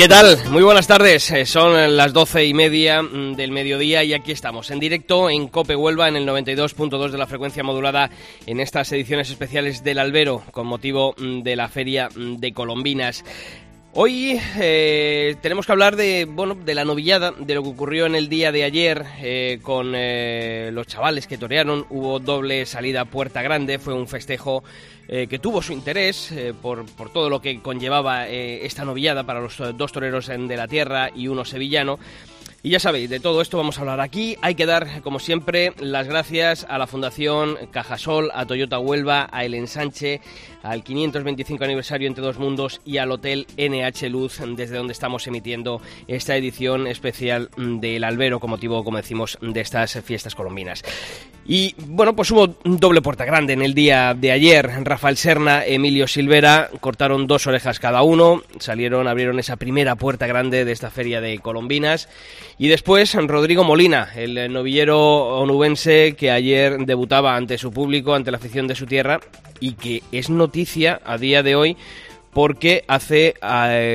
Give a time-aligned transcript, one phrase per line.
[0.00, 0.38] ¿Qué tal?
[0.48, 1.30] Muy buenas tardes.
[1.30, 5.48] Eh, Son las doce y media mm, del mediodía y aquí estamos en directo en
[5.48, 8.08] Cope Huelva en el 92.2 de la frecuencia modulada
[8.46, 13.22] en estas ediciones especiales del Albero con motivo mm, de la Feria mm, de Colombinas.
[13.92, 18.14] Hoy eh, tenemos que hablar de bueno de la novillada, de lo que ocurrió en
[18.14, 21.86] el día de ayer eh, con eh, los chavales que torearon.
[21.90, 24.62] Hubo doble salida Puerta Grande, fue un festejo
[25.08, 29.90] que tuvo su interés por, por todo lo que conllevaba esta novillada para los dos
[29.90, 31.98] toreros de la tierra y uno sevillano.
[32.62, 34.36] Y ya sabéis, de todo esto vamos a hablar aquí.
[34.42, 39.46] Hay que dar, como siempre, las gracias a la Fundación Cajasol, a Toyota Huelva, a
[39.46, 40.20] El Ensanche,
[40.62, 45.80] al 525 aniversario Entre Dos Mundos y al Hotel NH Luz, desde donde estamos emitiendo
[46.06, 50.82] esta edición especial del Albero, con motivo, como decimos, de estas fiestas colombinas.
[51.46, 54.70] Y bueno, pues hubo doble puerta grande en el día de ayer.
[54.84, 60.64] Rafael Serna, Emilio Silvera cortaron dos orejas cada uno, salieron, abrieron esa primera puerta grande
[60.64, 62.08] de esta feria de Colombinas.
[62.58, 68.36] Y después Rodrigo Molina, el novillero onubense que ayer debutaba ante su público, ante la
[68.36, 69.18] afición de su tierra
[69.60, 71.76] y que es noticia a día de hoy
[72.32, 73.34] porque hace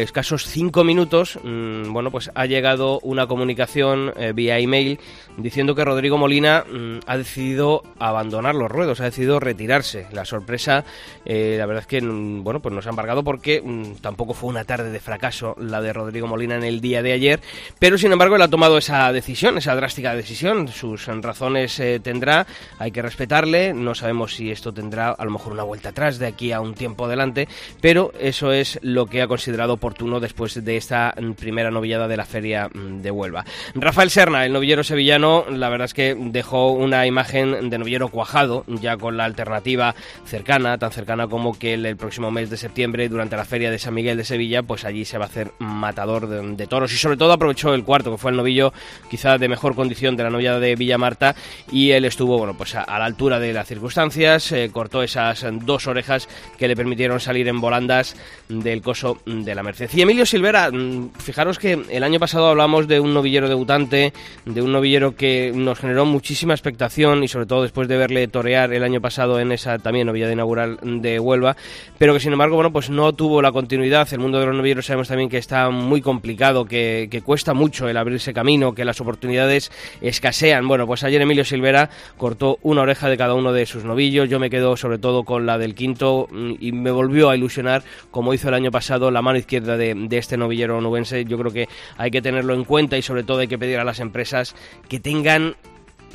[0.02, 5.00] escasos cinco minutos, mm, bueno, pues ha llegado una comunicación eh, vía email
[5.38, 10.08] diciendo que Rodrigo Molina mm, ha decidido abandonar los ruedos, ha decidido retirarse.
[10.11, 10.83] La sorpresa,
[11.25, 13.63] eh, la verdad es que, mm, bueno, pues nos ha embargado porque
[14.02, 17.39] tampoco fue una tarde de fracaso la de Rodrigo Molina en el día de ayer,
[17.80, 20.67] pero sin embargo él ha tomado esa decisión, esa drástica decisión.
[20.67, 22.45] Sus razones eh, tendrá,
[22.80, 23.73] hay que respetarle.
[23.73, 26.73] No sabemos si esto tendrá a lo mejor una vuelta atrás de aquí a un
[26.73, 27.47] tiempo adelante,
[27.81, 32.18] pero eso es lo que ha considerado oportuno después de esta mm, primera novillada de
[32.18, 33.46] la feria mm, de Huelva.
[33.75, 38.64] Rafael Serna, el novillero sevillano, la verdad es que dejó una imagen de novillero cuajado,
[38.68, 39.94] ya con la alternativa
[40.25, 43.94] cercana, tan cercana como que el, próximo mes de septiembre, durante la feria de San
[43.94, 47.31] Miguel de Sevilla, pues allí se va a hacer matador de, toros y sobre todo
[47.31, 48.74] aprovechó el cuarto, que fue el novillo
[49.09, 51.35] quizá de mejor condición de la novillada de Villa Marta
[51.72, 55.46] y él estuvo, bueno, pues a, a la altura de las circunstancias, eh, cortó esas
[55.64, 56.28] dos orejas
[56.58, 58.15] que le permitieron salir en volandas
[58.48, 59.90] del coso de la Merced.
[59.94, 64.14] Y Emilio Silvera, mm, fijaros que el año pasado hablamos de un novillero debutante,
[64.46, 68.74] de un novillero que nos generó muchísima expectación y sobre todo después de verle torear
[68.74, 71.56] el año pasado en esa también novillada inaugural de Huelva,
[71.98, 74.08] pero que sin embargo, bueno, pues no tuvo la continuidad.
[74.12, 77.88] El mundo de los novilleros sabemos también que está muy complicado, que, que cuesta mucho
[77.90, 79.72] el abrirse camino, que las oportunidades
[80.02, 80.68] escasean.
[80.68, 84.30] Bueno, pues ayer Emilio Silvera cortó una oreja de cada uno de sus novillos.
[84.30, 87.84] Yo me quedo sobre todo con la del quinto mm, y me volvió a ilusionar,
[88.16, 91.26] como hizo el año pasado, la mano izquierda de, este novillero nubense.
[91.26, 91.68] Yo creo que
[91.98, 94.56] hay que tenerlo en cuenta y sobre todo hay que pedir a las empresas
[94.88, 95.58] que tengan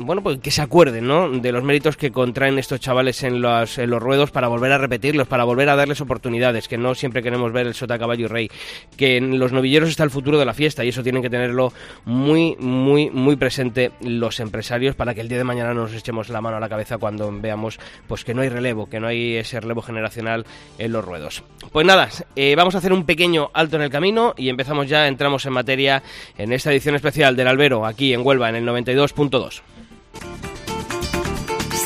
[0.01, 1.29] bueno, pues que se acuerden, ¿no?
[1.29, 4.79] De los méritos que contraen estos chavales en los, en los ruedos para volver a
[4.79, 8.29] repetirlos, para volver a darles oportunidades, que no siempre queremos ver el sota caballo y
[8.29, 8.51] rey,
[8.97, 11.73] que en los novilleros está el futuro de la fiesta y eso tienen que tenerlo
[12.05, 16.29] muy, muy, muy presente los empresarios para que el día de mañana no nos echemos
[16.29, 19.37] la mano a la cabeza cuando veamos pues que no hay relevo, que no hay
[19.37, 20.47] ese relevo generacional
[20.79, 21.43] en los ruedos.
[21.73, 25.07] Pues nada, eh, vamos a hacer un pequeño alto en el camino y empezamos ya,
[25.07, 26.03] entramos en materia
[26.39, 29.63] en esta edición especial del Albero, aquí en Huelva, en el 92.2.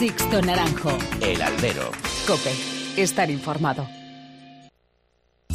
[0.05, 0.99] Sixto Naranjo.
[1.23, 1.91] El albero.
[2.27, 2.53] Cope.
[2.95, 3.89] Estar informado.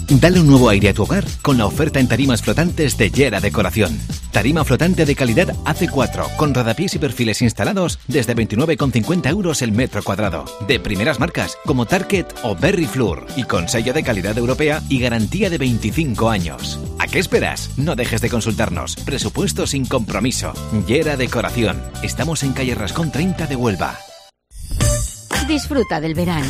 [0.09, 3.41] Dale un nuevo aire a tu hogar con la oferta en tarimas flotantes de Yera
[3.41, 3.99] Decoración.
[4.31, 10.01] Tarima flotante de calidad AC4 con rodapiés y perfiles instalados desde 29,50 euros el metro
[10.01, 10.45] cuadrado.
[10.67, 14.99] De primeras marcas como Target o Berry Floor y con sello de calidad europea y
[14.99, 16.79] garantía de 25 años.
[16.97, 17.77] ¿A qué esperas?
[17.77, 18.95] No dejes de consultarnos.
[18.95, 20.53] Presupuesto sin compromiso.
[20.87, 21.79] Yera Decoración.
[22.01, 23.99] Estamos en calle Rascón 30 de Huelva.
[25.49, 26.45] Disfruta del verano.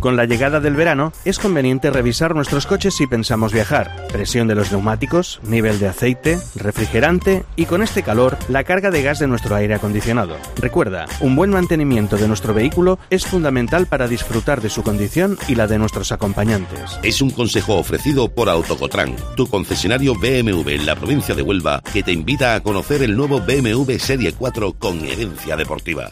[0.00, 4.06] Con la llegada del verano es conveniente revisar nuestros coches si pensamos viajar.
[4.10, 9.02] Presión de los neumáticos, nivel de aceite, refrigerante y con este calor la carga de
[9.02, 10.38] gas de nuestro aire acondicionado.
[10.56, 15.54] Recuerda, un buen mantenimiento de nuestro vehículo es fundamental para disfrutar de su condición y
[15.54, 16.98] la de nuestros acompañantes.
[17.02, 22.02] Es un consejo ofrecido por Autocotran, tu concesionario BMW en la provincia de Huelva, que
[22.02, 26.10] te invita a conocer el nuevo BMW Serie 4 con herencia deportiva.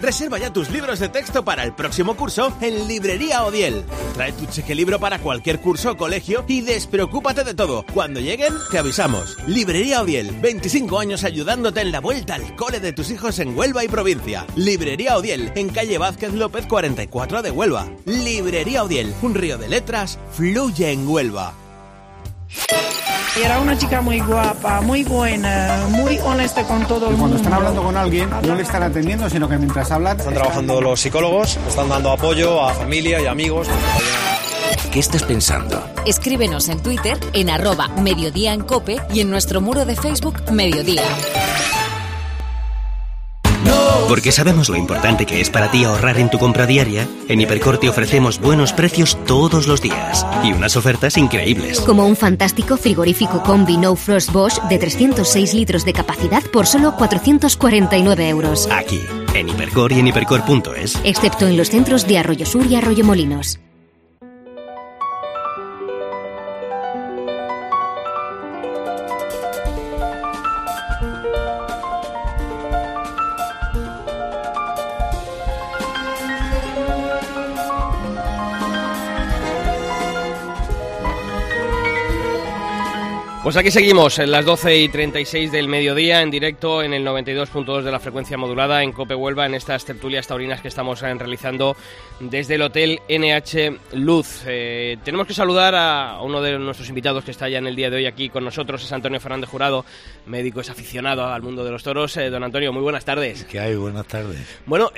[0.00, 3.84] Reserva ya tus libros de texto para el próximo curso en Librería Odiel.
[4.14, 7.84] Trae tu cheque libro para cualquier curso o colegio y despreocúpate de todo.
[7.94, 9.36] Cuando lleguen, te avisamos.
[9.46, 13.84] Librería Odiel, 25 años ayudándote en la vuelta al cole de tus hijos en Huelva
[13.84, 14.46] y provincia.
[14.56, 17.86] Librería Odiel, en calle Vázquez López 44 de Huelva.
[18.04, 21.65] Librería Odiel, un río de letras fluye en Huelva.
[23.42, 27.18] Era una chica muy guapa, muy buena, muy honesta con todo el mundo.
[27.18, 30.18] Cuando están hablando con alguien, no le están atendiendo, sino que mientras hablan...
[30.18, 33.68] Están trabajando los psicólogos, están dando apoyo a familia y amigos.
[34.90, 35.84] ¿Qué estás pensando?
[36.06, 41.02] Escríbenos en Twitter en arroba Mediodía en Cope y en nuestro muro de Facebook Mediodía.
[44.08, 47.78] Porque sabemos lo importante que es para ti ahorrar en tu compra diaria, en Hipercor
[47.78, 51.80] te ofrecemos buenos precios todos los días y unas ofertas increíbles.
[51.80, 56.94] Como un fantástico frigorífico combi No Frost Bosch de 306 litros de capacidad por solo
[56.96, 58.68] 449 euros.
[58.70, 59.00] Aquí,
[59.34, 60.98] en Hipercor y en hipercor.es.
[61.04, 63.58] Excepto en los centros de Arroyo Sur y Arroyo Molinos.
[83.46, 87.82] Pues aquí seguimos en las 12 y 36 del mediodía en directo en el 92.2
[87.82, 91.76] de la frecuencia modulada en Cope Huelva en estas tertulias taurinas que estamos eh, realizando
[92.18, 94.42] desde el Hotel NH Luz.
[94.48, 97.88] Eh, tenemos que saludar a uno de nuestros invitados que está ya en el día
[97.88, 99.84] de hoy aquí con nosotros, es Antonio Fernández Jurado,
[100.26, 102.16] médico, es aficionado al mundo de los toros.
[102.16, 103.44] Eh, don Antonio, muy buenas tardes.
[103.44, 103.76] ¿Qué hay?
[103.76, 104.40] Buenas tardes.
[104.66, 104.90] Bueno,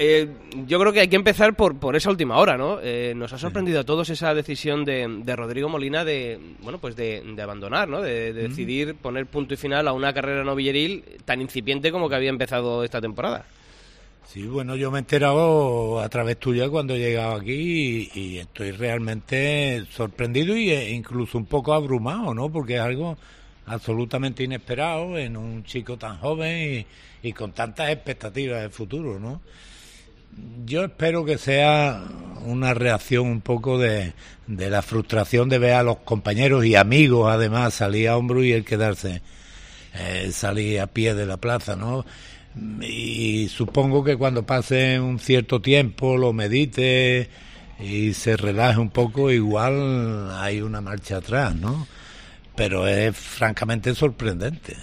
[0.66, 2.80] yo creo que hay que empezar por, por esa última hora, ¿no?
[3.14, 7.22] nos ha sorprendido a todos esa decisión de, de Rodrigo Molina de, bueno, pues de,
[7.26, 8.00] de abandonar, ¿no?
[8.00, 12.14] De, de decidir poner punto y final a una carrera novilleril tan incipiente como que
[12.14, 13.44] había empezado esta temporada.
[14.26, 18.72] Sí, bueno, yo me he enterado a través tuya cuando he llegado aquí y, estoy
[18.72, 22.50] realmente sorprendido e incluso un poco abrumado, ¿no?
[22.50, 23.16] Porque es algo
[23.66, 26.86] absolutamente inesperado en un chico tan joven
[27.22, 29.40] y, y con tantas expectativas de futuro, ¿no?
[30.64, 32.02] Yo espero que sea
[32.44, 34.12] una reacción un poco de,
[34.46, 38.52] de, la frustración de ver a los compañeros y amigos además salir a hombro y
[38.52, 39.22] el quedarse
[39.94, 42.04] eh, salir a pie de la plaza, ¿no?
[42.80, 47.28] Y supongo que cuando pase un cierto tiempo lo medite
[47.80, 51.86] y se relaje un poco, igual hay una marcha atrás, ¿no?
[52.58, 54.76] Pero es francamente sorprendente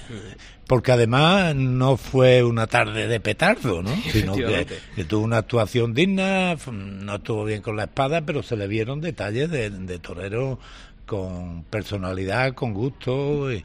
[0.67, 3.95] porque además no fue una tarde de petardo, ¿no?
[4.11, 4.65] sino que,
[5.07, 9.49] tuvo una actuación digna, no estuvo bien con la espada, pero se le vieron detalles
[9.51, 10.59] de, de torero
[11.05, 13.51] con personalidad, con gusto.
[13.53, 13.63] Y,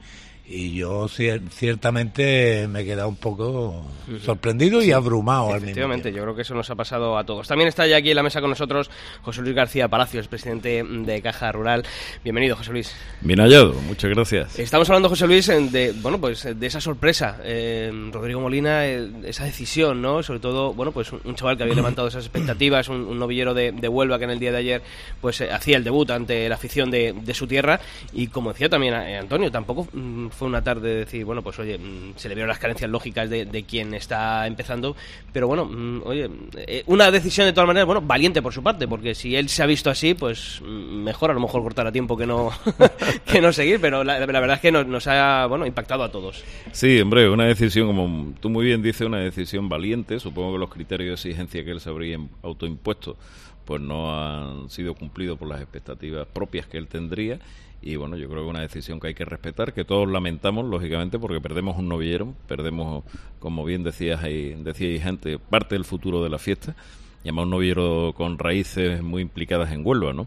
[0.52, 3.84] y yo ciertamente me he quedado un poco
[4.24, 6.08] sorprendido y abrumado al mismo tiempo.
[6.08, 7.46] yo creo que eso nos ha pasado a todos.
[7.46, 8.90] También está ya aquí en la mesa con nosotros
[9.22, 11.84] José Luis García Palacios, presidente de Caja Rural.
[12.24, 12.92] Bienvenido, José Luis.
[13.20, 14.58] Bien hallado, muchas gracias.
[14.58, 19.44] Estamos hablando, José Luis, de bueno, pues de esa sorpresa, eh, Rodrigo Molina, eh, esa
[19.44, 20.20] decisión, ¿no?
[20.24, 24.18] Sobre todo, bueno, pues un, chaval que había levantado esas expectativas, un, novillero de, Huelva
[24.18, 24.82] que en el día de ayer
[25.20, 27.80] pues eh, hacía el debut ante la afición de, su tierra
[28.12, 31.76] y como decía también Antonio, tampoco mm, fue una tarde de decir, bueno, pues oye,
[31.76, 34.96] mm, se le vieron las carencias lógicas de, de quien está empezando,
[35.34, 36.30] pero bueno, mm, oye,
[36.66, 39.62] eh, una decisión de todas maneras, bueno, valiente por su parte, porque si él se
[39.62, 42.50] ha visto así, pues mm, mejor a lo mejor cortar a tiempo que no,
[43.26, 46.42] que no seguir, pero la, verdad es que nos, ha, bueno, impactado a todos.
[46.72, 50.70] Sí, hombre, una decisión, como tú muy bien dices, una decisión valiente, supongo que los
[50.70, 53.18] criterios de exigencia que él se habría autoimpuesto
[53.66, 57.38] pues no han sido cumplidos por las expectativas propias que él tendría
[57.82, 60.66] y bueno, yo creo que es una decisión que hay que respetar, que todos lamentamos,
[60.66, 63.04] lógicamente, porque perdemos un novillero, perdemos,
[63.38, 64.54] como bien decías ahí,
[65.00, 66.76] gente, parte del futuro de la fiesta,
[67.24, 70.26] y además un novillero con raíces muy implicadas en Huelva, ¿no?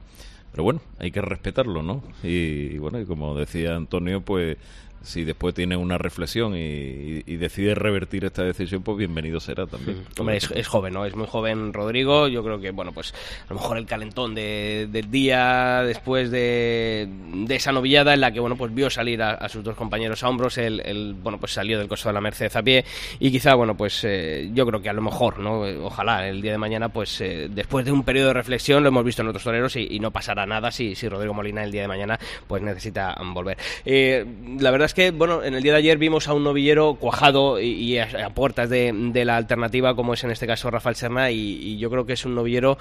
[0.52, 2.04] Pero bueno, hay que respetarlo, ¿no?
[2.24, 4.58] Y, y bueno, y como decía Antonio, pues
[5.04, 10.06] si después tiene una reflexión y, decide revertir esta decisión, pues bienvenido será también.
[10.18, 11.06] Hombre, es, joven, ¿no?
[11.06, 12.30] Es muy joven Rodrigo.
[12.30, 17.10] Yo creo que, bueno, pues a lo mejor el calentón de, del día después de,
[17.50, 20.58] esa novillada en la que, bueno, pues vio salir a, sus dos compañeros a hombros,
[20.58, 22.86] el, bueno, pues salió del costo de la Merced a pie
[23.20, 25.62] y quizá, bueno, pues eh, yo creo que a lo mejor, ¿no?
[25.86, 29.04] Ojalá el día de mañana, pues eh, después de un periodo de reflexión, lo hemos
[29.04, 31.88] visto en otros toreros y, no pasará nada si, si Rodrigo Molina el día de
[31.88, 33.58] mañana, pues necesita volver.
[33.86, 34.26] Eh,
[34.60, 37.60] la verdad es que, bueno, en el día de ayer vimos a un novillero cuajado
[37.60, 38.94] y, a, puertas de,
[39.26, 42.36] la alternativa, como es en este caso Rafael Serna, y, yo creo que es un
[42.36, 42.78] novillero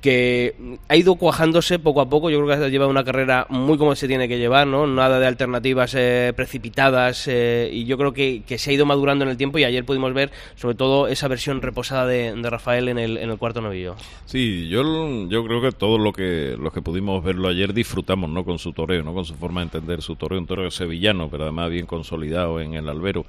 [0.00, 0.54] que
[0.88, 2.30] ha ido cuajándose poco a poco.
[2.30, 4.86] Yo creo que ha llevado una carrera muy como se tiene que llevar, ¿no?
[4.86, 9.30] Nada de alternativas eh, precipitadas eh, y yo creo que, se ha ido madurando en
[9.30, 13.16] el tiempo y ayer pudimos ver sobre todo esa versión reposada de, Rafael en el,
[13.18, 13.94] en el cuarto novillo.
[14.24, 14.82] Sí, yo,
[15.28, 18.44] yo creo que todos lo que, los que pudimos verlo ayer disfrutamos, ¿no?
[18.44, 19.12] Con su toreo, ¿no?
[19.14, 22.74] Con su forma de entender su toreo, un toreo sevillano, pero además bien consolidado en
[22.74, 23.26] el albero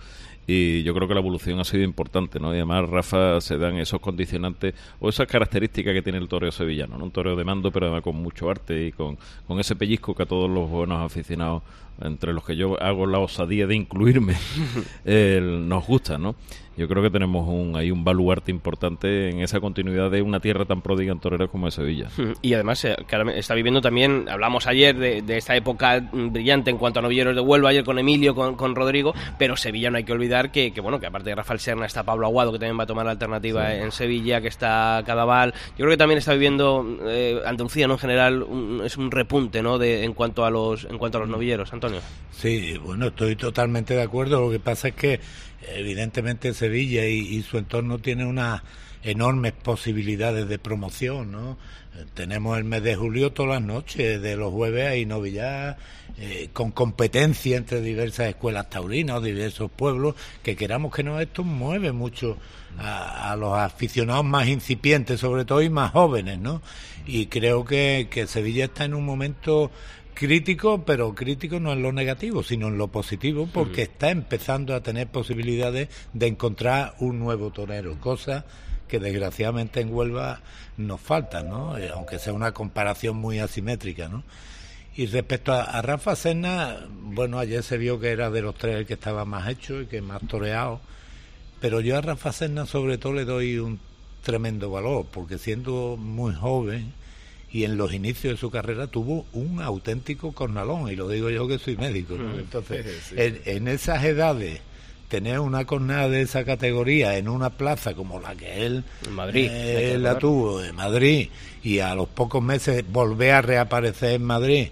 [0.48, 2.52] y yo creo que la evolución ha sido importante, ¿no?
[2.54, 6.98] Y además, Rafa, se dan esos condicionantes o esas características que tiene el toreo sevillano,
[6.98, 7.06] ¿no?
[7.06, 10.24] Un toreo de mando, pero además con mucho arte y con, con ese pellizco que
[10.24, 11.64] a todos los buenos aficionados,
[12.00, 14.36] entre los que yo hago la osadía de incluirme,
[15.06, 16.36] nos gusta, ¿no?
[16.78, 20.66] yo creo que tenemos un, ahí un baluarte importante en esa continuidad de una tierra
[20.66, 22.08] tan pródiga en toreros como es Sevilla.
[22.42, 22.96] Y además eh,
[23.36, 27.70] está viviendo también, hablamos ayer de, esta época brillante en cuanto a novilleros de Huelva,
[27.70, 31.30] ayer con Emilio, con, Rodrigo, pero Sevilla no hay que olvidar que, bueno, que aparte
[31.30, 34.42] de Rafael Serna está Pablo Aguado, que también va a tomar la alternativa en Sevilla,
[34.42, 35.54] que está Cadaval.
[35.72, 37.94] Yo creo que también está viviendo eh, Andalucía, ¿no?
[37.94, 38.46] En general,
[38.84, 39.78] es un repunte, ¿no?
[39.78, 41.91] De, en cuanto a los en cuanto a los novilleros, Antonio.
[42.32, 44.42] Sí, bueno, estoy totalmente de acuerdo.
[44.42, 45.20] Lo que pasa es que
[45.76, 48.62] evidentemente Sevilla y, su entorno tiene unas
[49.04, 51.58] enormes posibilidades de promoción, ¿no?
[52.14, 55.76] Tenemos el mes de julio todas las noches, de los jueves hay novillas
[56.18, 61.92] eh, con competencia entre diversas escuelas taurinas, diversos pueblos, que queramos que no, esto mueve
[61.92, 62.38] mucho
[62.78, 66.62] a, los aficionados más incipientes, sobre todo, y más jóvenes, ¿no?
[67.06, 69.72] Y creo que, que Sevilla está en un momento
[70.22, 74.82] crítico, pero crítico no en lo negativo, sino en lo positivo, porque está empezando a
[74.82, 78.46] tener posibilidades de encontrar un nuevo torero, cosa
[78.88, 80.42] que desgraciadamente en Huelva
[80.78, 81.76] nos falta, ¿no?
[81.76, 84.24] Eh, aunque sea una comparación muy asimétrica, ¿no?
[84.96, 88.86] Y respecto a, Rafa Serna, bueno, ayer se vio que era de los tres el
[88.86, 90.82] que estaba más hecho y que más toreado,
[91.60, 93.80] pero yo a Rafa Serna sobre todo le doy un
[94.22, 96.94] tremendo valor, porque siendo muy joven,
[97.54, 101.48] y en los inicios de su carrera tuvo un auténtico cornalón, y lo digo yo
[101.48, 102.16] que soy médico.
[102.16, 102.40] Mm.
[102.40, 104.62] Entonces, en, esas edades,
[105.10, 109.98] tener una cornada de esa categoría en una plaza como la que él Madrid, eh,
[110.00, 111.30] la tuvo en Madrid,
[111.62, 114.70] y a los pocos meses volver a reaparecer en Madrid,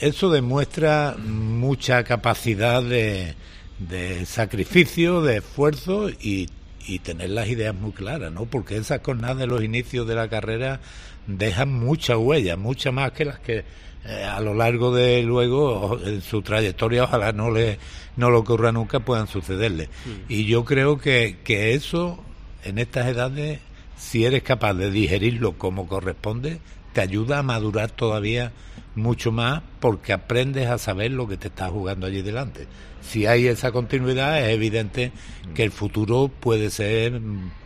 [0.00, 3.34] eso demuestra mucha capacidad de,
[3.78, 6.48] de sacrificio, de esfuerzo y,
[6.86, 8.46] y tener las ideas muy claras, ¿no?
[8.46, 10.80] Porque esas cornadas de los inicios de la carrera
[11.28, 13.64] dejan mucha huella, mucha más que las que
[14.04, 17.78] eh, a lo largo de luego en su trayectoria ojalá no le
[18.16, 20.32] no lo ocurra nunca puedan sucederle mm.
[20.32, 22.18] y yo creo que, que eso
[22.64, 23.60] en estas edades
[23.96, 26.60] si eres capaz de digerirlo como corresponde
[26.94, 28.52] te ayuda a madurar todavía
[28.94, 32.66] mucho más porque aprendes a saber lo que te está jugando allí delante
[33.08, 35.12] si hay esa continuidad es evidente
[35.54, 37.20] que el futuro puede ser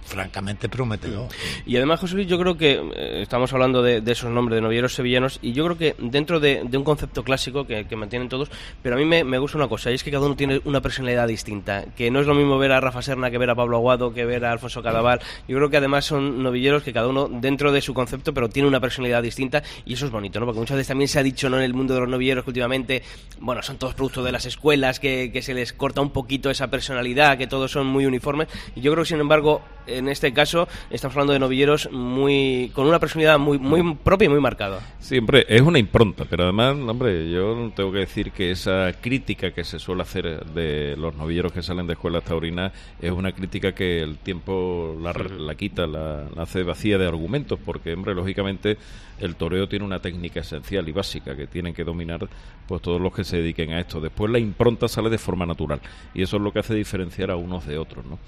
[0.05, 1.29] francamente prometedor.
[1.65, 4.95] Y además, José Luis, yo creo que eh, estamos hablando de, esos nombres de novilleros
[4.95, 8.51] sevillanos y yo creo que dentro de, un concepto clásico que, mantienen todos,
[8.83, 11.29] pero a mí me, gusta una cosa y es que cada uno tiene una personalidad
[11.29, 14.13] distinta, que no es lo mismo ver a Rafa Serna que ver a Pablo Aguado,
[14.13, 15.21] que ver a Alfonso Cadaval.
[15.49, 18.69] Yo creo que además son novilleros que cada uno dentro de su concepto, pero tiene
[18.69, 20.47] una personalidad distinta y eso es bonito, ¿no?
[20.47, 21.59] Porque muchas veces también se ha dicho ¿no?
[21.59, 23.03] en el mundo de los novilleros que últimamente,
[23.41, 26.69] bueno, son todos productos de las escuelas, que, que se les corta un poquito esa
[26.69, 28.49] personalidad, que todos son muy uniformes.
[28.77, 32.87] Y yo creo que, sin embargo, en este caso estamos hablando de novilleros muy con
[32.87, 34.81] una personalidad muy muy propia y muy marcada.
[35.01, 39.65] Siempre es una impronta, pero además, hombre, yo tengo que decir que esa crítica que
[39.65, 44.03] se suele hacer de los novilleros que salen de escuelas taurinas es una crítica que
[44.03, 48.77] el tiempo la, la quita, la, la, hace vacía de argumentos, porque, hombre, lógicamente
[49.23, 52.29] el toreo tiene una técnica esencial y básica que tienen que dominar
[52.67, 54.01] pues todos los que se dediquen a esto.
[54.01, 55.81] Después la impronta sale de forma natural
[56.13, 58.19] y eso es lo que hace diferenciar a unos de otros, ¿no?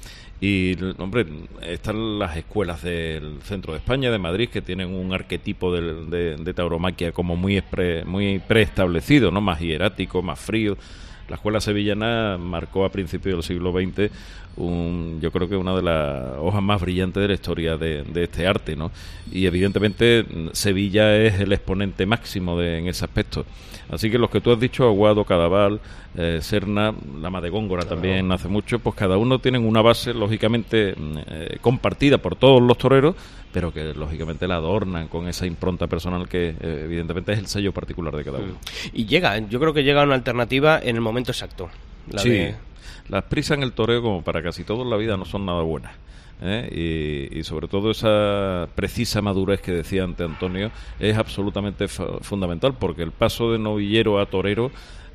[0.40, 1.26] Y, hombre,
[1.62, 6.54] están las escuelas del centro de España, de Madrid, que tienen un arquetipo de, de,
[6.54, 7.62] tauromaquia como muy,
[8.04, 9.40] muy preestablecido, ¿no?
[9.40, 10.76] Más hierático, más frío.
[11.28, 14.10] La escuela sevillana marcó a principios del siglo XX
[14.56, 18.46] un, yo creo que una de las hojas más brillantes de la historia de, este
[18.46, 18.90] arte, ¿no?
[19.30, 23.44] Y evidentemente Sevilla es el exponente máximo de, en ese aspecto.
[23.90, 25.80] Así que los que tú has dicho, Aguado, Cadaval,
[26.16, 30.94] eh, Serna, Lama de Góngora también hace mucho, pues cada uno tienen una base lógicamente
[30.96, 33.14] mm, eh, compartida por todos los toreros,
[33.52, 37.72] pero que lógicamente la adornan con esa impronta personal que eh, evidentemente es el sello
[37.72, 38.54] particular de cada uno.
[38.92, 41.68] Y llega, yo creo que llega una alternativa en el momento exacto.
[42.16, 42.54] sí
[43.08, 45.62] las prisas en el toreo, como para casi todo en la vida, no son nada
[45.62, 45.92] buenas.
[46.42, 47.30] ¿eh?
[47.32, 53.12] Y, sobre todo esa precisa madurez que decía ante Antonio es absolutamente fundamental porque el
[53.12, 54.70] paso de novillero a torero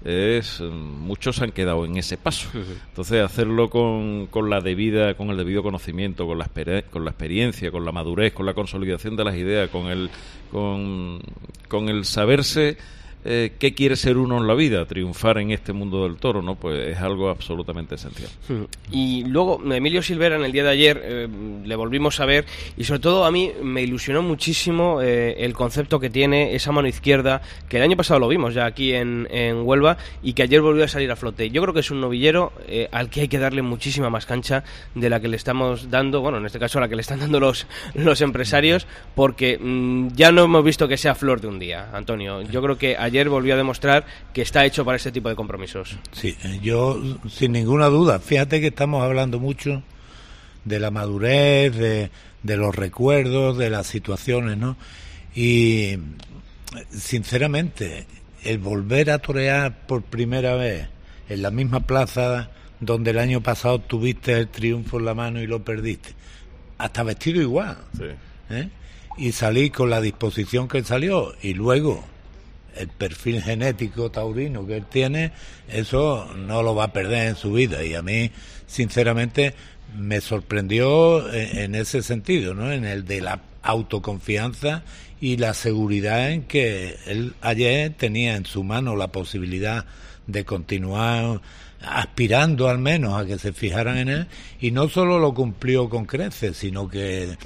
[0.06, 2.50] es mm, muchos han quedado en ese paso.
[2.54, 6.50] Entonces, hacerlo con, con la debida, con el debido conocimiento, con la,
[6.90, 10.10] con la experiencia, con la madurez, con la consolidación de las ideas, con el,
[10.52, 11.20] con,
[11.68, 12.78] con el saberse
[13.26, 16.56] eh, qué quiere ser uno en la vida, triunfar en este mundo del toro, ¿no?
[16.56, 18.30] Pues es algo absolutamente esencial.
[18.48, 18.64] Hmm.
[18.92, 21.28] Y luego, Emilio Silvera, en el día de ayer, eh,
[21.66, 22.46] le volvimos a ver
[22.78, 26.88] y sobre todo a mí me ilusionó muchísimo eh, el concepto que tiene esa mano
[26.88, 30.62] izquierda, que el año pasado lo vimos ya aquí en, en Huelva y que ayer
[30.62, 31.50] volvió a salir a flote.
[31.50, 32.54] Yo creo que es un novillero
[32.92, 34.64] al que hay que darle muchísima más cancha
[34.96, 37.20] de la que le estamos dando, bueno, en este caso a la que le están
[37.20, 41.60] dando los, los empresarios, porque mm, ya no hemos visto que sea flor de un
[41.60, 42.42] día, Antonio.
[42.44, 45.98] Yo creo que ayer volvió a demostrar que está hecho para este tipo de compromisos.
[46.12, 49.84] Sí, yo sin ninguna duda, fíjate que estamos hablando mucho
[50.66, 52.12] de la madurez, de,
[52.44, 54.78] de los recuerdos, de las situaciones, ¿no?
[55.36, 55.98] Y
[56.90, 58.08] sinceramente,
[58.44, 60.88] el volver a torear por primera vez
[61.28, 62.50] en la misma plaza
[62.80, 66.10] donde el año pasado tuviste el triunfo en la mano y lo perdiste,
[66.78, 67.78] hasta vestido igual,
[68.50, 68.70] ¿eh?
[69.18, 72.06] y salí con la disposición que salió y luego
[72.76, 75.32] el perfil genético taurino que él tiene,
[75.68, 77.84] eso no lo va a perder en su vida.
[77.84, 78.32] Y a mí,
[78.68, 79.54] sinceramente,
[79.98, 82.72] me sorprendió en, ese sentido, ¿no?
[82.72, 84.84] En el de la autoconfianza
[85.20, 89.86] y la seguridad en que él ayer tenía en su mano la posibilidad
[90.28, 91.42] de continuar
[91.82, 94.28] aspirando al menos a que se fijaran en él
[94.60, 97.38] y no solo lo cumplió con creces, sino que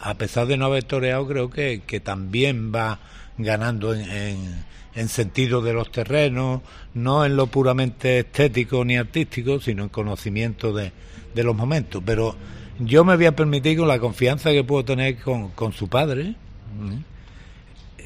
[0.00, 3.00] a pesar de no haber toreado creo que, que también va
[3.38, 6.60] ganando en, en, sentido de los terrenos,
[6.94, 10.92] no en lo puramente estético ni artístico, sino en conocimiento de,
[11.34, 12.02] de los momentos.
[12.04, 12.36] Pero
[12.78, 16.34] yo me voy a permitir con la confianza que puedo tener con, con su padre.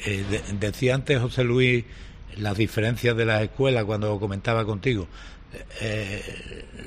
[0.04, 0.24] Eh,
[0.60, 1.84] decía antes José Luis
[2.36, 5.08] las diferencias de las escuelas cuando comentaba contigo.
[5.80, 6.22] Eh,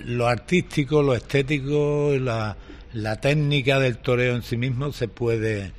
[0.05, 2.55] lo artístico, lo estético, la,
[2.93, 5.71] la técnica del toreo en sí mismo se puede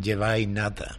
[0.00, 0.98] llevar innata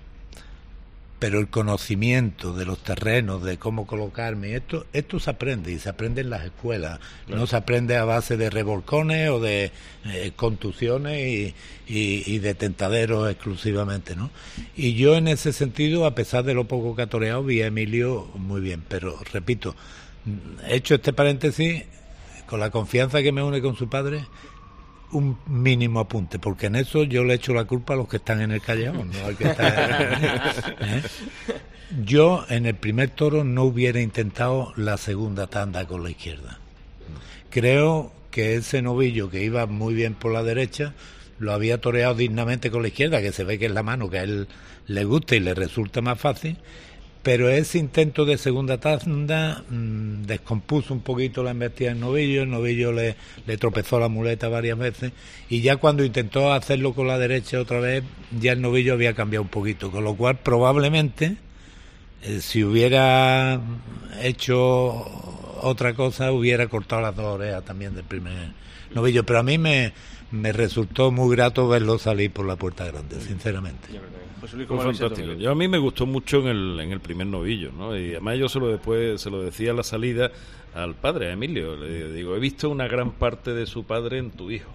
[1.20, 5.90] pero el conocimiento de los terrenos, de cómo colocarme, esto, esto se aprende y se
[5.90, 9.72] aprende en las escuelas, no se aprende a base de revolcones o de
[10.06, 11.56] eh, contusiones y,
[11.88, 14.30] y, de tentaderos exclusivamente, ¿no?
[14.78, 17.06] Y yo en ese sentido, a pesar de lo poco que
[17.44, 19.76] vi a Emilio muy bien, pero repito,
[20.68, 21.84] he hecho este paréntesis
[22.46, 24.26] con la confianza que me une con su padre,
[25.12, 28.42] un mínimo apunte, porque en eso yo le echo la culpa a los que están
[28.42, 31.02] en el callejón, no que ¿eh?
[32.04, 36.60] Yo en el primer toro no hubiera intentado la segunda tanda con la izquierda.
[37.50, 40.94] Creo que ese novillo que iba muy bien por la derecha
[41.40, 44.20] lo había toreado dignamente con la izquierda, que se ve que es la mano que
[44.20, 44.48] a él
[44.88, 46.58] le gusta y le resulta más fácil,
[47.22, 52.50] pero ese intento de segunda tanda mm, descompuso un poquito la embestida del novillo, el
[52.50, 53.16] novillo le,
[53.58, 55.12] tropezó la muleta varias veces.
[55.50, 58.04] Y ya cuando intentó hacerlo con la derecha otra vez,
[58.40, 61.36] ya el novillo había cambiado un poquito, con lo cual probablemente
[62.24, 63.60] eh, si hubiera
[64.22, 65.06] hecho
[65.62, 68.52] otra cosa hubiera cortado las dos orejas también del primer
[68.94, 69.94] novillo, pero a mí me,
[70.32, 73.90] me resultó muy grato verlo salir por la puerta grande, sinceramente.
[74.40, 75.34] Fue fantástico.
[75.34, 77.98] Yo a mí me gustó mucho en el, en el primer novillo, ¿no?
[77.98, 80.32] Y además yo se lo después se lo decía a la salida
[80.76, 81.76] al padre, a Emilio.
[81.76, 84.72] Le digo, he visto una gran parte de su padre en tu hijo.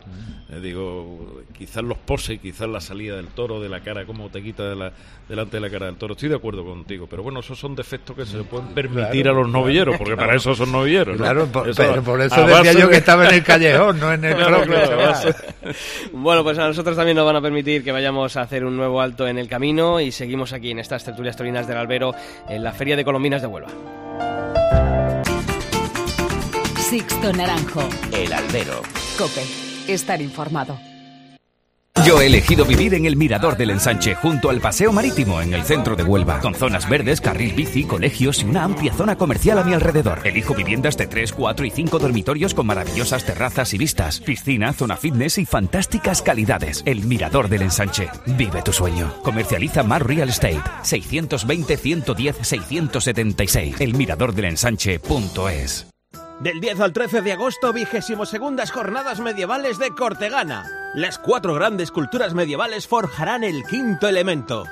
[0.48, 4.42] Le digo, quizás los poses, quizás la salida del toro, de la cara, cómo te
[4.42, 4.92] quita de la,
[5.28, 6.14] delante de la cara del toro.
[6.14, 9.32] Estoy de acuerdo contigo, pero bueno, esos son defectos que se le pueden permitir a
[9.32, 11.16] los novilleros, porque para eso son novilleros.
[11.16, 14.36] Claro, por, eso, por eso decía yo que estaba en el callejón, no en el
[14.36, 14.74] propio.
[16.12, 19.00] bueno, pues a nosotros también nos van a permitir que vayamos a hacer un nuevo
[19.00, 22.14] alto en el camino y seguimos aquí en estas tertulias torinas del Albero
[22.48, 24.53] en la Feria de Colombinas de Huelva.
[26.94, 27.88] Sixto Naranjo.
[28.12, 28.80] El Albero.
[29.18, 29.42] Cope.
[29.88, 30.78] Estar informado.
[32.06, 35.64] Yo he elegido vivir en el Mirador del Ensanche, junto al Paseo Marítimo, en el
[35.64, 39.64] centro de Huelva, con zonas verdes, carril bici, colegios y una amplia zona comercial a
[39.64, 40.20] mi alrededor.
[40.22, 44.96] Elijo viviendas de 3, 4 y 5 dormitorios con maravillosas terrazas y vistas, piscina, zona
[44.96, 46.84] fitness y fantásticas calidades.
[46.86, 48.08] El Mirador del Ensanche.
[48.24, 49.12] Vive tu sueño.
[49.24, 50.62] Comercializa Mar Real Estate.
[50.84, 53.80] 620-110-676.
[53.80, 55.93] Elmiradordelensanche.es.
[56.40, 60.64] Del 10 al 13 de agosto, vigésimo segundas jornadas medievales de Cortegana.
[60.94, 64.64] Las cuatro grandes culturas medievales forjarán el quinto elemento.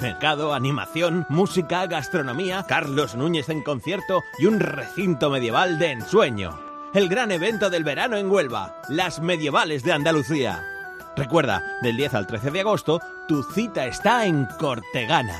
[0.00, 6.58] Mercado, animación, música, gastronomía, Carlos Núñez en concierto y un recinto medieval de ensueño.
[6.94, 10.64] El gran evento del verano en Huelva, las medievales de Andalucía.
[11.16, 15.38] Recuerda, del 10 al 13 de agosto, tu cita está en Cortegana.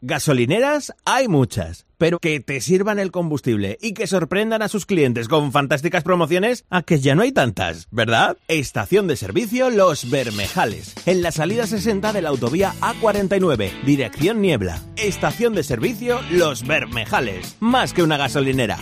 [0.00, 5.28] Gasolineras hay muchas pero que te sirvan el combustible y que sorprendan a sus clientes
[5.28, 8.36] con fantásticas promociones, a que ya no hay tantas, ¿verdad?
[8.48, 14.82] Estación de servicio Los Bermejales, en la salida 60 de la autovía A49, dirección Niebla.
[14.96, 18.78] Estación de servicio Los Bermejales, más que una gasolinera.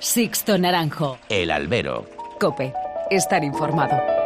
[0.00, 1.18] Sixto Naranjo.
[1.30, 2.04] El albero.
[2.38, 2.74] Cope.
[3.12, 4.21] Estar informado.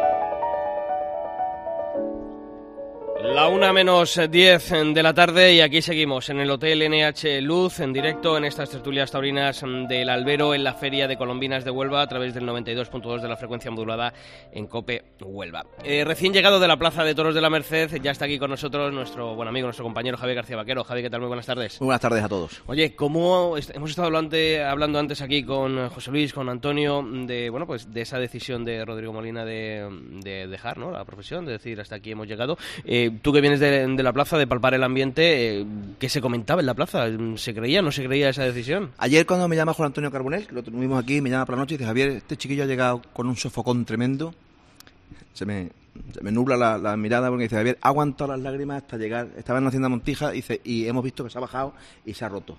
[3.23, 7.79] La una menos diez de la tarde y aquí seguimos en el Hotel NH Luz
[7.79, 12.03] en directo en estas tertulias taurinas del Albero en la Feria de Colombinas de Huelva
[12.03, 14.13] a través del 92.2 de la frecuencia modulada
[14.51, 15.65] en Cope Huelva.
[15.83, 18.51] Eh, recién llegado de la Plaza de Toros de la Merced, ya está aquí con
[18.51, 20.83] nosotros nuestro buen amigo, nuestro compañero Javier García Vaquero.
[20.83, 21.21] Javier, ¿qué tal?
[21.21, 21.81] Muy buenas tardes.
[21.81, 22.61] Muy buenas tardes a todos.
[22.67, 27.65] Oye, ¿cómo hemos estado hablando, hablando antes aquí con José Luis, con Antonio, de bueno
[27.65, 29.87] pues de esa decisión de Rodrigo Molina de,
[30.23, 30.91] de dejar ¿no?
[30.91, 32.57] la profesión, de decir hasta aquí hemos llegado?
[32.85, 35.65] Eh, tú que vienes de, de, la plaza, de palpar el ambiente, eh,
[35.99, 37.05] ¿qué se comentaba en la plaza?
[37.35, 38.91] ¿Se creía, no se creía esa decisión?
[38.97, 41.61] Ayer cuando me llama Juan Antonio Carbonell, que lo tuvimos aquí, me llama por la
[41.61, 44.33] noche y dice, Javier, este chiquillo ha llegado con un sofocón tremendo.
[45.33, 45.69] Se me,
[46.13, 49.27] se me nubla la, la, mirada porque dice, Javier, ha aguantado las lágrimas hasta llegar.
[49.37, 51.73] Estaba en la hacienda Montija dice, y hemos visto que se ha bajado
[52.05, 52.55] y se ha roto.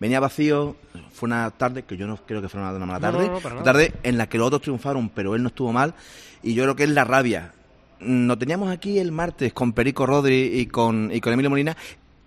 [0.00, 0.76] Venía vacío,
[1.12, 3.40] fue una tarde, que yo no creo que fuera una mala tarde, No, no, no,
[3.40, 5.94] para una tarde en la que los otros triunfaron, pero él no estuvo mal,
[6.42, 7.52] y yo creo que es la rabia.
[8.00, 11.76] Nos teníamos aquí el martes con Perico Rodri y con, y con Emilio Molina,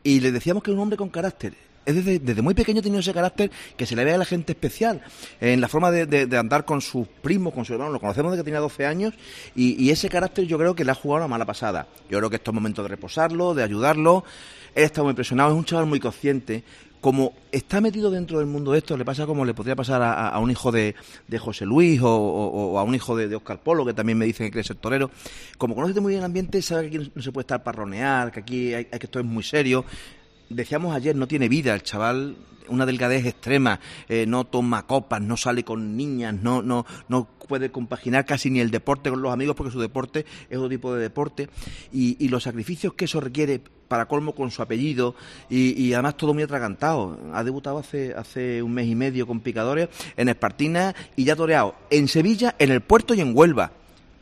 [0.04, 1.54] y le decíamos que es un hombre con carácter.
[1.84, 4.52] Es desde, desde muy pequeño tenido ese carácter que se le ve a la gente
[4.52, 5.02] especial,
[5.40, 7.92] en la forma de, de- andar con sus primos, con su hermano.
[7.92, 9.14] Lo conocemos desde que tenía 12 años
[9.56, 11.88] y, y ese carácter yo creo que le ha jugado una mala pasada.
[12.10, 14.24] Yo creo que esto es momento de reposarlo, de ayudarlo.
[14.76, 16.64] Él está muy impresionado, es un chaval muy consciente.
[17.02, 20.38] Como está metido dentro del mundo de esto, le pasa como le podría pasar a,
[20.40, 20.96] un hijo de,
[21.28, 24.46] de José Luis o, a un hijo de, de Oscar Polo, que también me dicen
[24.48, 25.10] que quiere ser torero.
[25.58, 28.40] Como conoce muy bien el ambiente, sabe que aquí no se puede estar parronear, que
[28.40, 29.84] aquí hay, hay que esto es muy serio
[30.54, 32.36] decíamos ayer, no tiene vida el chaval,
[32.68, 37.72] una delgadez extrema, eh, no toma copas, no sale con niñas, no, no, no puede
[37.72, 41.02] compaginar casi ni el deporte con los amigos porque su deporte es otro tipo de
[41.02, 41.50] deporte
[41.92, 45.16] y, y los sacrificios que eso requiere para colmo con su apellido
[45.50, 47.20] y, y además todo muy atragantado.
[47.34, 51.76] Ha debutado hace, hace un mes y medio con picadores en Espartina y ya toreado
[51.90, 53.74] en Sevilla, en el puerto y en Huelva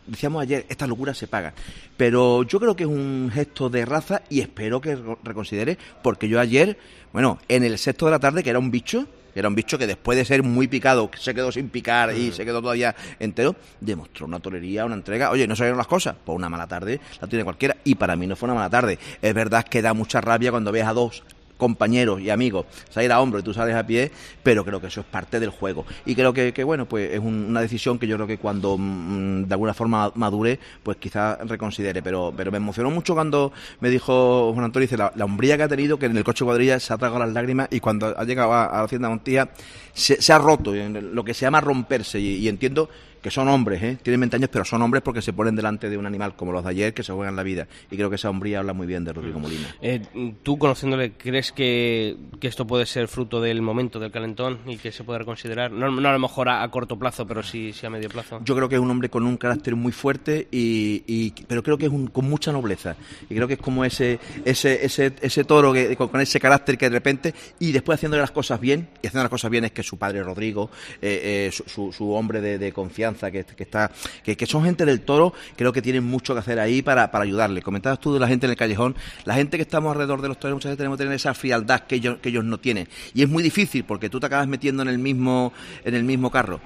[0.10, 1.54] decíamos ayer, estas locuras se pagan.
[1.98, 6.28] Pero yo creo que es un gesto de raza y espero que re- reconsidere, porque
[6.28, 6.78] yo ayer,
[7.14, 9.78] bueno, en el sexto de la tarde, que era un bicho, que era un bicho
[9.78, 13.56] que después de ser muy picado, se quedó sin picar y se quedó todavía entero,
[13.80, 15.30] demostró una tolería, una entrega.
[15.30, 18.26] Oye, no salieron las cosas, pues una mala tarde la tiene cualquiera, y para mí
[18.26, 18.98] no fue una mala tarde.
[19.22, 21.24] Es verdad que da mucha rabia cuando ves a dos
[21.60, 25.02] compañeros y amigos salir a hombro y tú sales a pie, pero creo que eso
[25.02, 25.86] es parte del juego.
[26.06, 28.78] Y creo que, que, bueno, pues es un- una decisión que yo creo que cuando
[28.78, 32.02] mm, de alguna forma madure, pues quizás reconsidere.
[32.02, 35.64] Pero, pero me emocionó mucho cuando me dijo Juan Antonio, dice, la, la hombría que
[35.64, 38.24] ha tenido, que en el coche cuadrilla se ha tragado las lágrimas y cuando ha
[38.24, 39.50] llegado a, la hacienda Montilla
[39.94, 42.20] se, se ha roto, lo que se llama romperse.
[42.20, 42.90] Y, y entiendo
[43.22, 43.98] que son hombres, ¿eh?
[44.02, 46.64] tienen 20 años, pero son hombres porque se ponen delante de un animal como los
[46.64, 47.68] de ayer que se juegan la vida.
[47.92, 49.76] Y creo que esa hombría habla muy bien de Rodrigo Molina.
[49.82, 50.02] Eh,
[50.44, 54.92] tú, conociéndole, ¿crees que, que esto puede ser fruto del momento del calentón y que
[54.92, 55.72] se puede reconsiderar?
[55.72, 58.40] No, no a lo mejor a, a corto plazo, pero sí, sí a medio plazo.
[58.44, 61.78] Yo creo que es un hombre con un carácter muy fuerte, y, y- pero creo
[61.78, 62.96] que es un, con mucha nobleza.
[63.30, 66.78] Y creo que es como ese ese ese, ese toro que, con, con ese carácter
[66.78, 69.72] que de repente, y después haciendo las cosas bien, y haciendo las cosas bien es
[69.72, 70.70] que su padre Rodrigo,
[71.02, 73.92] eh, eh, su, su- su hombre de, de confianza, que, está
[74.24, 77.24] que, que son gente del toro, creo que tienen mucho que hacer ahí para, para
[77.24, 77.62] ayudarle.
[77.62, 78.96] Comentabas tú de la gente en el callejón,
[79.26, 81.82] la gente que estamos alrededor de los toros, muchas veces tenemos que tener esa frialdad
[81.82, 82.88] que ellos, que ellos no tienen.
[83.14, 86.32] Y es muy difícil porque tú te acabas metiendo en el mismo, en el mismo
[86.32, 86.60] carro.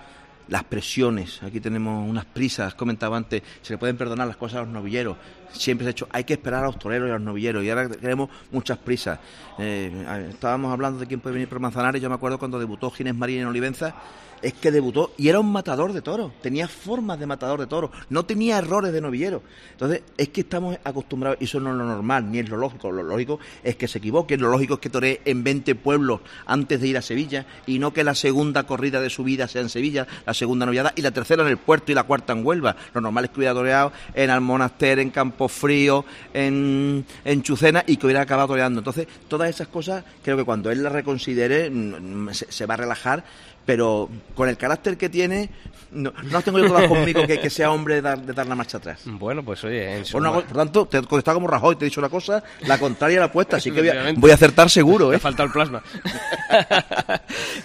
[0.49, 4.61] Las presiones, aquí tenemos unas prisas, comentaba antes, se le pueden perdonar las cosas a
[4.63, 5.15] los novilleros,
[5.53, 7.69] siempre se ha hecho, hay que esperar a los toreros y a los novilleros, y
[7.69, 9.19] ahora tenemos muchas prisas.
[9.57, 13.15] Eh, estábamos hablando de quién puede venir por Manzanares, yo me acuerdo cuando debutó Ginés
[13.15, 13.95] Marín en Olivenza,
[14.43, 17.89] es que debutó y era un matador de toros, tenía formas de matador de toros,
[18.09, 19.41] no tenía errores de novillero.
[19.71, 22.91] Entonces, es que estamos acostumbrados, y eso no es lo normal, ni es lo lógico,
[22.91, 26.81] lo lógico es que se equivoque, lo lógico es que toree en 20 pueblos antes
[26.81, 29.69] de ir a Sevilla, y no que la segunda corrida de su vida sea en
[29.69, 32.75] Sevilla, la segunda noviada, y la tercera en el puerto y la cuarta en Huelva.
[32.93, 35.09] Lo normal es que hubiera toreado en Almonaster, en
[35.43, 38.79] Campofrío, en, en Chucena, y que hubiera acabado toreando.
[38.79, 43.23] Entonces, todas esas cosas, creo que cuando él las reconsidere, mm, se va a relajar,
[43.65, 45.49] pero con el carácter que tiene,
[45.91, 48.55] no, no tengo yo todas conmigo que, que sea hombre de dar, de dar la
[48.55, 49.01] marcha atrás.
[49.05, 51.89] Bueno, pues oye, en su- Por, por tanto, te he contestado como Rajoy, te he
[51.89, 54.69] dicho una cosa, la contraria a la apuesta, así que voy a, voy a acertar
[54.69, 55.19] seguro, Me ¿eh?
[55.19, 55.81] falta el plasma.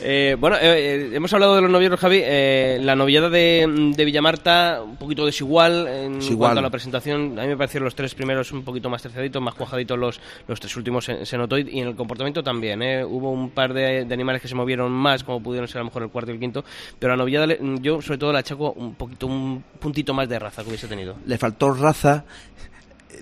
[0.01, 2.21] Eh, bueno, eh, eh, hemos hablado de los novieros, Javi.
[2.23, 6.39] Eh, la noviada de, de Villamarta, un poquito desigual en Desigual.
[6.51, 7.39] cuanto a la presentación.
[7.39, 10.61] A mí me parecieron los tres primeros un poquito más terciaditos, más cuajaditos los, los
[10.61, 11.59] tres últimos se, se notó.
[11.59, 12.83] Y en el comportamiento también.
[12.83, 13.05] ¿eh?
[13.05, 16.11] Hubo un par de, de animales que se movieron más, como pudieron ser mejor el
[16.11, 16.65] cuarto y el quinto.
[16.99, 20.39] Pero a noviada, le- yo sobre todo la achaco un poquito, un puntito más de
[20.39, 21.17] raza que hubiese tenido.
[21.27, 22.25] Le faltó raza.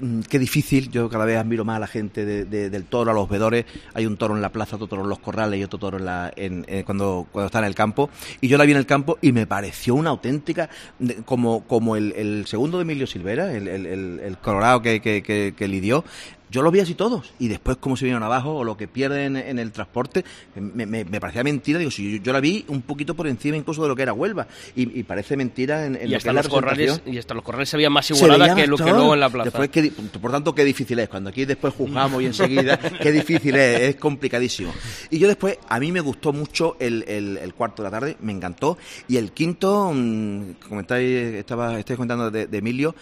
[0.00, 3.12] Mm, Qué difícil, yo cada vez admiro más a la gente de- de- del toro,
[3.12, 3.64] a los vedores.
[3.94, 6.04] Hay un toro en la plaza, otro toro en los corrales y otro toro en
[6.04, 8.10] la, en- eh, cuando, cuando está en el campo.
[8.40, 10.68] Y yo la vi en el campo y me pareció una auténtica,
[11.24, 16.04] como, como el, el segundo de Emilio Silvera, el, el- colorado que, que lidió.
[16.48, 19.36] Yo lo vi así todos y después cómo se vinieron abajo o lo que pierden
[19.36, 21.78] en el transporte, me, me- me parecía mentira.
[21.78, 24.12] Digo, si yo, yo la vi un poquito por encima incluso de lo que era
[24.12, 27.18] Huelva y, y parece mentira en, en Y lo que hasta, la los corrales, y
[27.18, 29.50] hasta los corrales se veían más igualadas que lo que luego en la plaza.
[29.58, 31.08] Después, por tanto, qué difícil es.
[31.08, 34.72] Cuando aquí después juzgamos y enseguida, qué difícil es, es complicadísimo.
[35.10, 38.16] Y yo después, a mí me gustó mucho el, el- el cuarto de la tarde,
[38.20, 38.78] me encantó.
[39.08, 42.94] Y el quinto, mm, comentáis, estaba, estáis comentando de, de Emilio,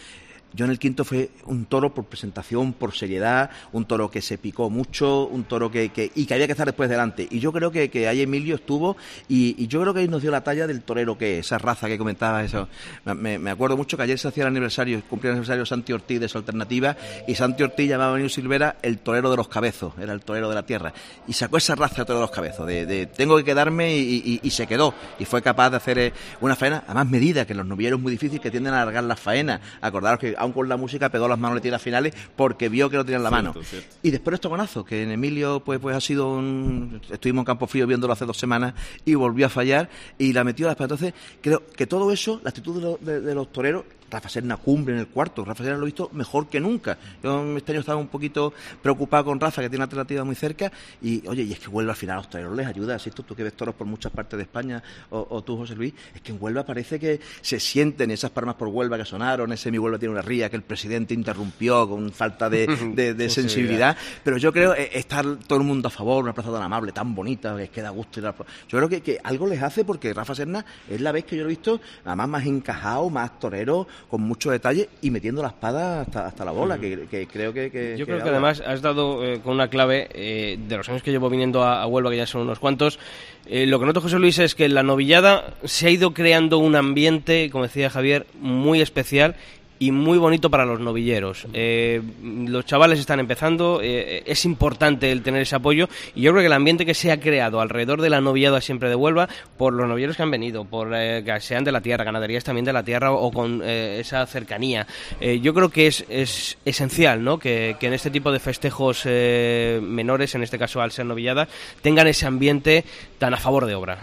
[0.54, 4.38] yo en el quinto fue un toro por presentación, por seriedad, un toro que se
[4.38, 7.26] picó mucho, un toro que, que- y que había que estar después delante.
[7.30, 8.96] Y yo creo que, que ahí Emilio estuvo
[9.28, 11.88] y, yo creo que ahí nos dio la talla del torero que es, esa raza
[11.88, 12.68] que comentaba eso.
[13.04, 16.20] Me, me acuerdo mucho que ayer se hacía el aniversario, cumplía el aniversario Santi Ortiz
[16.20, 19.92] de su alternativa y Santi Ortiz llamaba a Benito Silvera el torero de los cabezos,
[20.00, 20.92] era el torero de la tierra.
[21.26, 24.40] Y sacó esa raza de torero de los cabezos, de, de tengo que quedarme y,
[24.42, 24.94] y- se quedó.
[25.18, 28.12] Y fue capaz de hacer eh, una faena a más medida, que los novilleros muy
[28.12, 29.60] difícil, que tienden a alargar las faenas.
[29.80, 33.04] Acordaros que aun con la música pegó las manos tiras finales porque vio que no
[33.04, 33.52] tenían la mano.
[33.52, 33.96] Cierto, cierto.
[34.02, 37.00] Y después estos gonazos, que en Emilio pues, pues ha sido un...
[37.10, 40.66] Estuvimos en Campo Frío viéndolo hace dos semanas y volvió a fallar y la metió
[40.66, 41.00] a las patas.
[41.02, 44.56] Entonces, creo que todo eso, la actitud de, los- de- de los toreros, Rafa Serna
[44.56, 46.96] cumbre en el cuarto, Rafa Serna lo he visto mejor que nunca.
[47.22, 50.70] Yo este año estaba un poquito preocupado con Rafa, que tiene una alternativa muy cerca,
[51.02, 53.22] y oye, y es que Huelva al final a los toreros les ayuda, si tú,
[53.24, 56.20] tú que ves toros por muchas partes de España, o, o tú, José Luis, es
[56.20, 59.78] que en Huelva parece que se sienten esas palmas por Huelva que sonaron, ese mi
[59.78, 64.36] Huelva tiene una ría que el presidente interrumpió con falta de, de- de sensibilidad, pero
[64.36, 67.56] yo creo eh, estar todo el mundo a favor, una plaza tan amable, tan bonita,
[67.56, 68.36] que queda gusto ir a la
[68.68, 71.42] Yo creo que, que algo les hace porque Rafa Serna es la vez que yo
[71.42, 76.02] lo he visto, además más encajado, más torero, con mucho detalle y metiendo la espada
[76.02, 77.70] hasta, hasta la bola, que, que creo que...
[77.70, 81.02] que- Yo creo que además has dado eh, con una clave eh, de los años
[81.02, 82.98] que llevo viniendo a, a Huelva, que ya son unos cuantos.
[83.46, 86.58] Eh, lo que noto, José Luis, es que en la novillada se ha ido creando
[86.58, 89.34] un ambiente, como decía Javier, muy especial
[89.78, 91.46] y muy bonito para los novilleros.
[91.52, 96.42] Eh, los chavales están empezando, eh, es importante el tener ese apoyo y yo creo
[96.42, 99.72] que el ambiente que se ha creado alrededor de la novillada siempre de Huelva, por
[99.72, 102.72] los novilleros que han venido, por eh, que sean de la tierra, ganaderías también de
[102.72, 104.86] la tierra o con eh, esa cercanía,
[105.20, 107.38] eh, yo creo que es, es esencial ¿no?
[107.38, 111.48] que, que en este tipo de festejos menores, en este caso al ser novillada,
[111.82, 112.84] tengan ese ambiente
[113.18, 113.98] tan a favor de obra.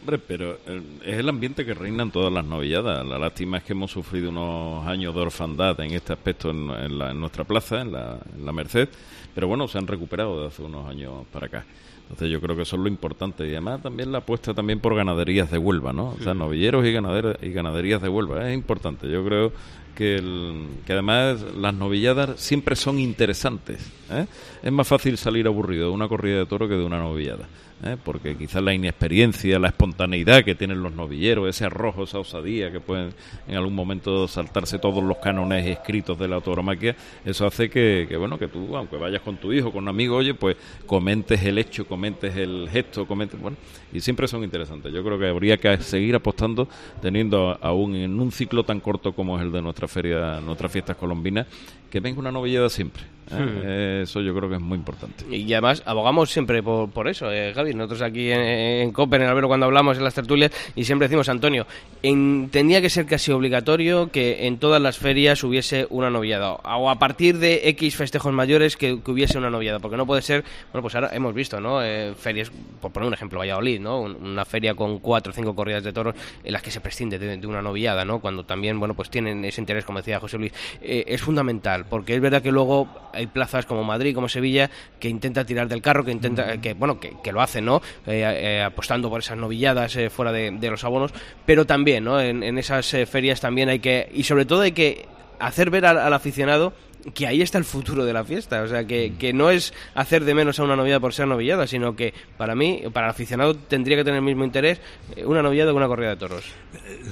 [0.00, 3.04] Hombre, pero eh, es el ambiente que reina en todas las novilladas.
[3.06, 6.98] La lástima es que hemos sufrido unos años de orfandad en este aspecto en, en
[6.98, 8.88] la- en nuestra plaza, en la, en la Merced,
[9.34, 11.64] pero bueno, se han recuperado de hace unos años para acá.
[12.02, 13.44] Entonces yo creo que eso es lo importante.
[13.46, 16.16] Y además también la apuesta también por ganaderías de Huelva, ¿no?
[16.18, 18.48] O sea, novilleros y, ganaderas, y ganaderías de Huelva.
[18.48, 19.10] Es importante.
[19.10, 19.52] Yo creo
[19.94, 23.92] que, el- que además las novilladas siempre son interesantes.
[24.10, 24.26] ¿eh?
[24.62, 27.46] Es más fácil salir aburrido de una corrida de toro que de una novillada.
[27.84, 27.96] ¿Eh?
[28.02, 32.80] Porque quizás la inexperiencia, la espontaneidad que tienen los novilleros, ese arrojo, esa osadía que
[32.80, 33.10] pueden
[33.46, 38.16] en algún momento saltarse todos los cánones escritos de la tauromaquia, eso hace que, que,
[38.16, 41.58] bueno, que tú, aunque vayas con tu hijo, con un amigo, oye, pues comentes el
[41.58, 43.56] hecho, comentes el gesto, comentes, bueno,
[43.92, 44.92] y siempre son interesantes.
[44.92, 46.68] Yo creo que habría que seguir apostando,
[47.00, 50.96] teniendo aún en un ciclo tan corto como es el de nuestra feria, nuestras fiestas
[50.96, 51.46] colombinas,
[51.90, 53.02] que venga una novillada siempre.
[53.30, 54.00] ¿eh?
[54.04, 55.24] Eso yo creo que es muy importante.
[55.34, 57.74] Y además abogamos siempre por, por eso, eh, Javi.
[57.74, 61.08] Nosotros aquí en, en COPE, en el Albero, cuando hablamos en las tertulias, y siempre
[61.08, 61.66] decimos, Antonio,
[62.02, 66.52] en- tendría que ser casi obligatorio que en todas las ferias hubiese una noviada.
[66.54, 69.78] O a partir de X festejos mayores que, que hubiese una noviada.
[69.78, 71.82] Porque no puede ser, bueno, pues ahora hemos visto, ¿no?
[71.84, 74.00] Eh, ferias, por poner un ejemplo, Valladolid, ¿no?
[74.00, 77.18] Un- Una feria con cuatro o cinco corridas de toros en las que se prescinde
[77.18, 78.20] de, de una noviada, ¿no?
[78.20, 80.52] Cuando también, bueno, pues tienen ese interés, como decía José Luis.
[80.80, 85.08] Eh, es fundamental, porque es verdad que luego hay plazas como Madrid, como Sevilla, que
[85.08, 87.82] intenta tirar del carro, que intenta, que bueno, que, que lo hacen, ¿no?
[88.06, 91.12] Eh, eh, apostando por esas novilladas eh, fuera de, de los abonos,
[91.46, 92.20] pero también, ¿no?
[92.20, 95.06] En, en esas ferias también hay que, y sobre todo hay que
[95.38, 96.72] hacer ver al, al aficionado
[97.14, 98.62] que ahí está el futuro de la fiesta.
[98.62, 101.66] O sea, que, que, no es hacer de menos a una novillada por ser novillada,
[101.66, 104.80] sino que para mí, para el aficionado, tendría que tener el mismo interés
[105.24, 106.44] una novillada que una corrida de toros.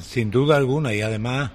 [0.03, 1.51] Sin duda alguna, y además,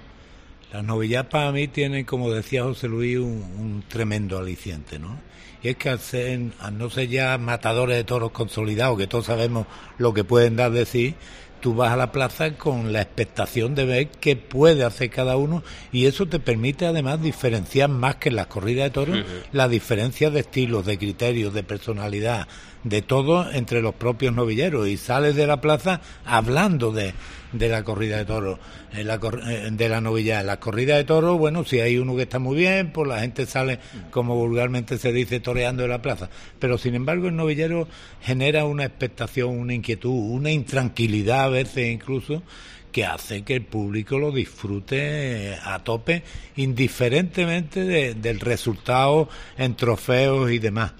[0.71, 5.17] las novilladas para mí tienen, como decía José Luis, un, un tremendo aliciente, ¿no?
[5.63, 9.25] Y es que al, ser, al no ser ya matadores de toros consolidados, que todos
[9.25, 11.15] sabemos lo que pueden dar de sí,
[11.61, 15.63] tú vas a la plaza con la expectación de ver qué puede hacer cada uno
[15.91, 19.43] y eso te permite además diferenciar más que en las corridas de toros uh -huh.
[19.53, 22.47] la diferencia de estilos, de criterios, de personalidad,
[22.83, 27.13] de todo entre los propios novilleros y sales de la plaza hablando de,
[27.53, 28.59] de la corrida de toros,
[28.93, 30.43] en la, de la novillada.
[30.43, 33.45] La corrida de toros, bueno, si hay uno que está muy bien, pues la gente
[33.45, 36.29] sale, como vulgarmente se dice, toreando de la plaza.
[36.59, 37.87] Pero sin embargo, el novillero
[38.21, 42.43] genera una expectación, una inquietud, una intranquilidad a veces incluso
[42.91, 46.23] que hace que el público lo disfrute a tope,
[46.57, 50.91] indiferentemente de, del resultado en trofeos y demás.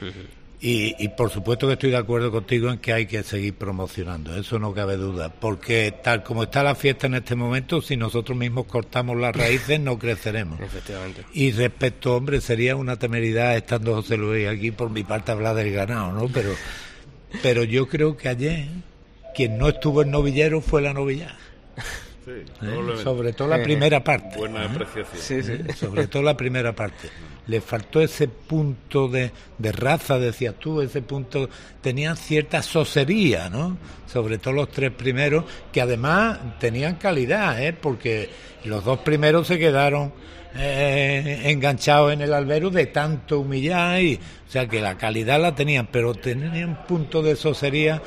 [0.60, 4.34] Y, y, por supuesto que estoy de acuerdo contigo en que hay que seguir promocionando,
[4.36, 8.36] eso no cabe duda, porque tal como está la fiesta en este momento, si nosotros
[8.36, 10.58] mismos cortamos las raíces no creceremos.
[10.68, 11.22] Efectivamente.
[11.32, 15.72] Y respecto, hombre, sería una temeridad estando José Luis aquí por mi parte hablar del
[15.72, 16.26] ganado, ¿no?
[16.26, 16.50] Pero,
[17.40, 18.66] pero yo creo que ayer
[19.36, 21.38] quien no estuvo en novillero fue la novillada.
[22.28, 23.02] Sí, ¿Eh?
[23.02, 24.36] Sobre todo la primera parte.
[24.36, 25.16] Buena apreciación.
[25.18, 25.72] Sí, sí.
[25.78, 27.08] Sobre todo la primera parte.
[27.46, 31.48] Le faltó ese punto de, de, raza, decías tú, ese punto.
[31.80, 33.78] Tenían cierta sosería, ¿no?
[34.06, 37.72] Sobre todo los tres primeros, que además tenían calidad, ¿eh?
[37.72, 38.28] Porque
[38.64, 40.12] los dos primeros se quedaron
[40.54, 44.02] eh, enganchados en el albero de tanto humillar.
[44.02, 48.02] Y, o sea que la calidad la tenían, pero tenían un punto de sosería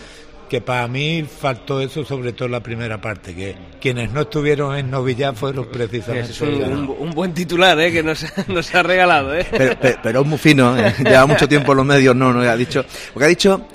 [0.51, 4.75] que para mí faltó eso sobre todo en la primera parte, que quienes no estuvieron
[4.75, 6.31] en Novillar fueron precisamente...
[6.31, 7.89] Es un, un, un, buen titular ¿eh?
[7.89, 9.33] que nos, nos ha regalado.
[9.33, 9.47] ¿eh?
[9.49, 10.93] Pero, pero, pero es muy fino, ¿eh?
[11.05, 12.83] lleva mucho tiempo en los medios, no, no, ha dicho...
[13.13, 13.65] Porque ha dicho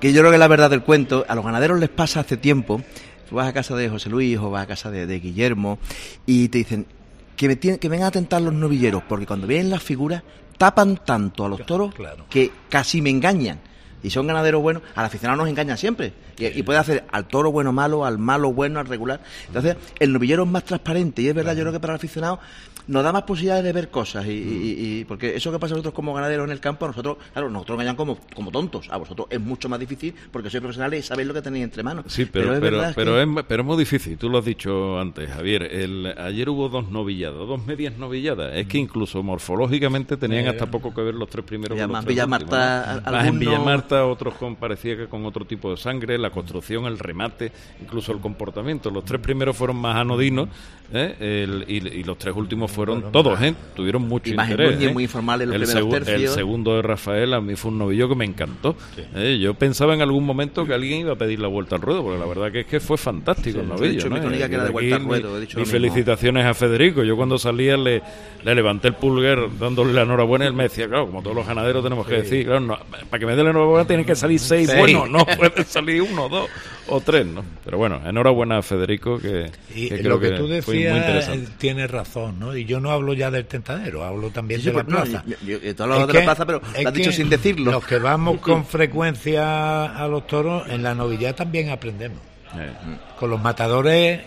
[0.00, 2.80] que yo creo que la verdad del cuento, a los ganaderos les pasa hace tiempo,
[3.28, 5.80] tú vas a casa de José Luis o vas a casa de, de Guillermo
[6.26, 6.86] y te dicen
[7.34, 10.22] que, me tienen, que vengan a tentar los novilleros, porque cuando vienen las figuras
[10.58, 12.26] tapan tanto a los toros claro.
[12.30, 13.73] que casi me engañan
[14.04, 16.12] y son ganaderos buenos, al aficionado nos engaña siempre.
[16.36, 19.20] Y, puede hacer al toro bueno malo, al malo bueno, al regular.
[19.46, 22.38] Entonces, el novillero es más transparente y es verdad, yo creo que para el aficionado
[22.86, 24.26] nos da más posibilidades de ver cosas.
[24.26, 26.88] Y, y, y, porque eso que pasa a nosotros como ganaderos en el campo, a
[26.88, 28.88] nosotros, claro, nosotros engañan como, como tontos.
[28.90, 31.82] A vosotros es mucho más difícil porque sois profesionales y sabéis lo que tenéis entre
[31.82, 32.06] manos.
[32.08, 33.40] Sí, pero, pero, es, pero, pero, que...
[33.40, 34.18] es, pero es muy difícil.
[34.18, 35.62] Tú lo has dicho antes, Javier.
[35.62, 38.54] El, ayer hubo dos novilladas, dos medias novilladas.
[38.54, 41.78] Es que incluso morfológicamente tenían hasta poco que ver los tres primeros.
[41.78, 43.12] Con los tres Villamarta, últimos, ¿no?
[43.12, 46.98] Más en Villamarta, otros con parecía que con otro tipo de sangre, la construcción, el
[46.98, 48.90] remate, incluso el comportamiento.
[48.90, 50.48] Los tres primeros fueron más anodinos
[50.92, 51.44] ¿eh?
[51.44, 53.54] el, y, y, los tres últimos fueron bueno, todos, ¿eh?
[53.74, 54.76] tuvieron mucho interés.
[54.76, 54.92] Muy, ¿eh?
[54.92, 58.08] muy informal en los el, segu el segundo de Rafael a mí fue un novillo
[58.08, 58.76] que me encantó.
[58.94, 59.02] Sí.
[59.14, 59.38] ¿eh?
[59.40, 62.18] Yo pensaba en algún momento que alguien iba a pedir la vuelta al ruedo, porque
[62.18, 63.92] la verdad que es que fue fantástico sí, el novillo.
[63.92, 64.16] Dicho, ¿no?
[64.16, 67.02] Mi que era de vuelta al ruedo, he dicho felicitaciones a Federico.
[67.02, 68.02] Yo cuando salía le,
[68.44, 71.46] le levanté el pulgar dándole la enhorabuena y él me decía, claro, como todos los
[71.46, 72.78] ganaderos tenemos que decir, claro, no,
[73.10, 76.28] para que me dé la enhorabuena tienen que salir seis, buenos, no pueden salir uno,
[76.28, 76.48] dos
[76.88, 77.44] o tres, ¿no?
[77.64, 82.38] Pero bueno, enhorabuena a Federico, que, y que lo creo que tú decías tiene razón,
[82.38, 82.56] ¿no?
[82.56, 85.22] Y yo no hablo ya del tentadero, hablo también sí, de la pues, plaza.
[85.26, 87.72] No, yo, yo, yo de la plaza, pero lo has dicho sin decirlo.
[87.72, 92.18] Los que vamos con frecuencia a los toros, en la novillada también aprendemos.
[92.56, 92.72] Eh.
[93.18, 94.20] Con los matadores...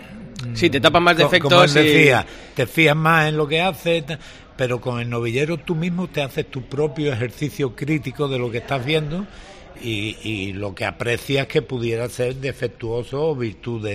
[0.54, 1.50] Sí, te tapan más defectos.
[1.50, 2.54] Como él decía, y...
[2.54, 4.04] te fías más en lo que haces,
[4.56, 8.58] pero con el novillero tú mismo te haces tu propio ejercicio crítico de lo que
[8.58, 9.26] estás viendo
[9.82, 13.86] y, y, lo que aprecias que pudiera ser defectuoso o virtud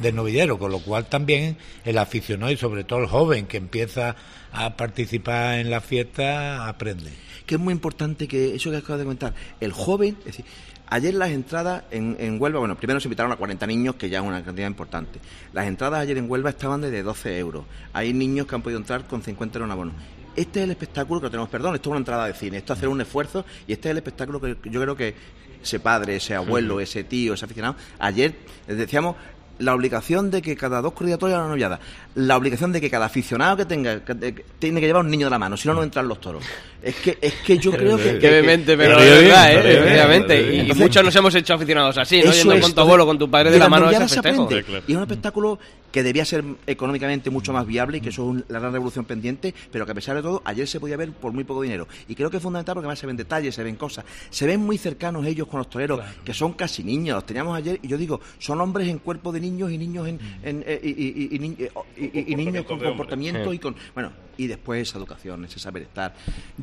[0.00, 4.16] de, novillero, con lo cual también el aficionado y sobre todo el joven que empieza
[4.52, 7.10] a participar en la fiesta aprende.
[7.46, 10.44] Que es muy importante que eso que acabas de comentar, el joven, es decir,
[10.92, 14.18] Ayer las entradas en, en, Huelva, bueno, primero se invitaron a 40 niños, que ya
[14.18, 15.20] es una cantidad importante.
[15.52, 17.64] Las entradas ayer en Huelva estaban de 12 euros.
[17.92, 19.92] Hay niños que han podido entrar con 50 euros en abono.
[20.36, 22.78] Este es el espectáculo que tenemos, perdón, esto es una entrada de cine, esto es
[22.78, 25.14] hacer un esfuerzo y este es el espectáculo que yo creo que
[25.62, 28.34] ese padre, ese abuelo, ese tío, ese aficionado, ayer
[28.66, 29.16] decíamos
[29.60, 31.78] la obligación de que cada dos corridas haya una novillada,
[32.14, 35.26] la obligación de que cada aficionado que tenga que, que, tiene que llevar un niño
[35.26, 36.42] de la mano, si no no entran los toros.
[36.82, 40.72] Es que es que yo creo que que obviamente, pero es verdad, eh, efectivamente, y,
[40.72, 43.58] muchos nos hemos hecho aficionados así, no yendo con tu abuelo, con tu padre de
[43.58, 44.48] la mano a ese festejo.
[44.86, 45.58] Y es un espectáculo
[45.92, 49.54] que debía ser económicamente mucho más viable y que eso es la gran revolución pendiente,
[49.70, 51.88] pero que a pesar de todo, ayer se podía ver por muy poco dinero.
[52.08, 54.60] Y creo que es fundamental porque además se ven detalles, se ven cosas, se ven
[54.60, 57.16] muy cercanos ellos con los toreros, que son casi niños.
[57.16, 60.64] Los teníamos ayer y yo digo, son hombres en cuerpo de niños y niños en,
[60.82, 66.14] y, y, niños con comportamiento y con bueno y después esa educación, ese saber estar.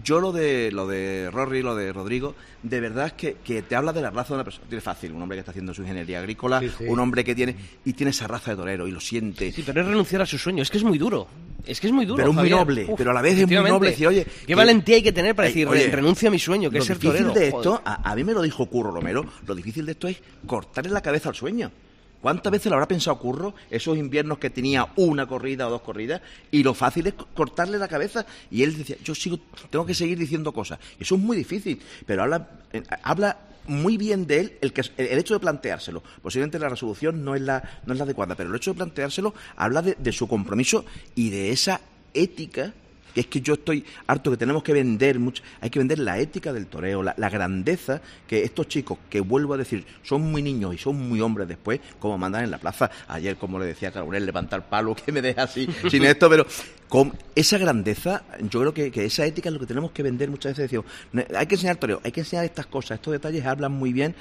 [0.04, 3.76] Yo lo de lo de Rory, lo de Rodrigo, de verdad es que, que te
[3.76, 4.66] habla de la raza de una persona.
[4.68, 7.56] Tiene fácil, un hombre que está haciendo su ingeniería agrícola, un hombre que tiene
[7.86, 9.52] y tiene esa raza de torero y lo siente.
[9.52, 11.28] Sí, pero es renunciar a su sueño, es que es muy duro.
[11.68, 12.18] Es que es muy duro.
[12.18, 14.96] Pero es muy noble, pero a la vez es muy noble decir, oye, qué valentía
[14.96, 17.28] hay que tener para decir, oye, renuncia a mi sueño, que es ser torero.
[17.28, 19.92] Lo difícil de esto, a, a, mí me lo dijo Curro Romero, lo difícil de
[19.92, 20.18] esto es
[20.48, 21.72] cortarle la cabeza al sueño.
[22.22, 26.22] ¿Cuántas veces lo habrá pensado Curro esos inviernos que tenía una corrida o dos corridas
[26.50, 28.26] y lo fácil es cortarle la cabeza?
[28.50, 29.40] Y él decía, yo sigo,
[29.70, 30.80] tengo que seguir diciendo cosas.
[31.00, 33.38] Eso es muy difícil, pero habla, eh, habla
[33.68, 34.74] muy bien de él el,
[35.20, 36.02] hecho de planteárselo.
[36.22, 39.34] Posiblemente la resolución no es la, no es la adecuada, pero el hecho de planteárselo
[39.56, 41.82] habla de su compromiso y de esa
[42.14, 42.74] ética
[43.18, 46.20] que es que yo estoy harto que tenemos que vender mucho, hay que vender la
[46.20, 50.76] ética del toreo, la, grandeza que estos chicos, que vuelvo a decir, son muy niños
[50.76, 52.92] y son muy hombres después, como mandan en la plaza.
[53.08, 56.46] Ayer, como le decía Carolina, levantar palo, que me deja así, sin esto, pero
[56.88, 60.52] con esa grandeza, yo creo que, esa ética es lo que tenemos que vender muchas
[60.52, 60.70] veces.
[60.70, 60.86] Decimos,
[61.36, 64.14] hay que enseñar toreo, hay que enseñar estas cosas, estos detalles hablan muy bien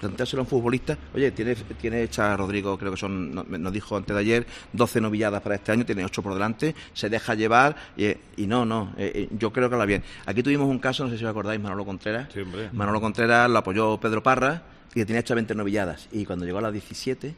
[0.00, 4.14] planteárselo a un futbolista, oye, tiene, tiene hecha Rodrigo, creo que son, nos dijo antes
[4.14, 8.46] de ayer, 12 novilladas para este año, tiene 8 por delante, se deja llevar y,
[8.46, 10.02] no, no, eh, eh, yo creo que habla bien.
[10.26, 12.28] Aquí tuvimos un caso, no sé si os acordáis, Manolo Contreras.
[12.72, 14.62] Manolo Contreras lo apoyó Pedro Parra
[14.94, 16.08] y tenía hecha 20 novilladas.
[16.12, 17.34] Y cuando llegó a las 17,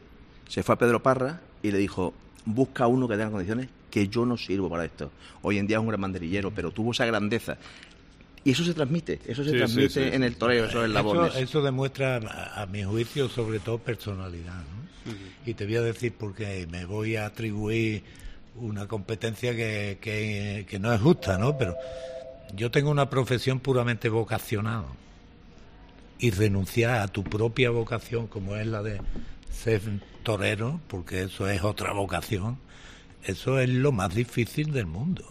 [0.48, 4.24] se fue a Pedro Parra y le dijo, busca uno que tenga condiciones que yo
[4.24, 5.10] no sirvo para esto.
[5.42, 7.58] Hoy en día es un gran banderillero, pero tuvo esa grandeza
[8.44, 11.36] y eso se transmite, eso se transmite en el toreo, eso es la voz.
[11.36, 12.16] Eso, demuestra,
[12.54, 14.56] a, mi juicio, sobre todo personalidad.
[14.56, 14.82] ¿no?
[15.46, 18.02] Y te voy a decir porque me voy a atribuir
[18.56, 19.98] una competencia que,
[20.68, 21.56] que, no es justa, ¿no?
[21.56, 21.76] Pero
[22.54, 24.84] yo tengo una profesión puramente vocacional.
[26.18, 29.00] Y renunciar a tu propia vocación, como es la de
[29.50, 29.82] ser
[30.22, 32.58] torero, porque eso es otra vocación,
[33.24, 35.24] eso es lo más difícil del mundo.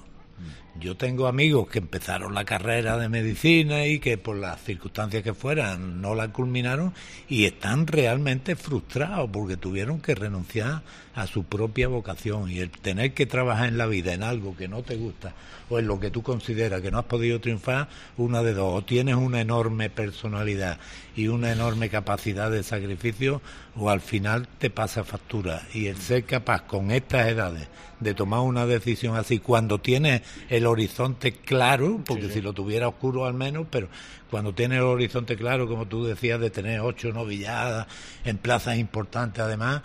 [0.80, 5.34] Yo tengo amigos que empezaron la carrera de medicina y que por las circunstancias que
[5.34, 6.94] fueran no la culminaron
[7.28, 10.82] y están realmente frustrados porque tuvieron que renunciar
[11.14, 12.50] a su propia vocación.
[12.50, 15.34] Y el tener que trabajar en la vida en algo que no te gusta
[15.70, 18.82] o en lo que tú consideras que no has podido triunfar, una de dos, o
[18.84, 20.80] tienes una enorme personalidad
[21.16, 23.42] y una enorme capacidad de sacrificio
[23.76, 25.64] o al final te pasa factura.
[25.74, 27.68] Y el ser capaz con estas edades
[28.00, 33.26] de tomar una decisión así cuando tienes el horizonte claro, porque si lo tuviera oscuro
[33.26, 33.88] al menos, pero
[34.30, 37.88] cuando tienes el horizonte claro, como tú decías, de tener ocho novilladas
[38.24, 39.82] en plazas importantes además,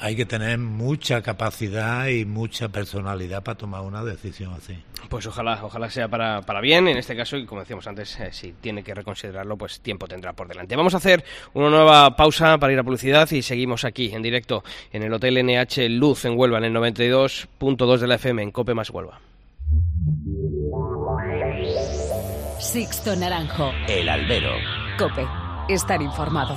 [0.00, 4.76] hay que tener mucha capacidad y mucha personalidad para tomar una decisión así.
[5.08, 8.30] Pues ojalá, ojalá sea para, para bien en este caso y como decíamos antes, eh,
[8.32, 10.76] si tiene que reconsiderarlo, pues tiempo tendrá por delante.
[10.76, 14.64] Vamos a hacer una nueva pausa para ir a publicidad y seguimos aquí en directo
[14.92, 18.74] en el Hotel NH Luz en Huelva, en el 92.2 de la FM, en Cope
[18.74, 19.20] más Huelva.
[22.74, 23.70] Sixto Naranjo.
[23.86, 24.50] El Albero.
[24.98, 25.24] Cope.
[25.68, 26.56] Estar informado.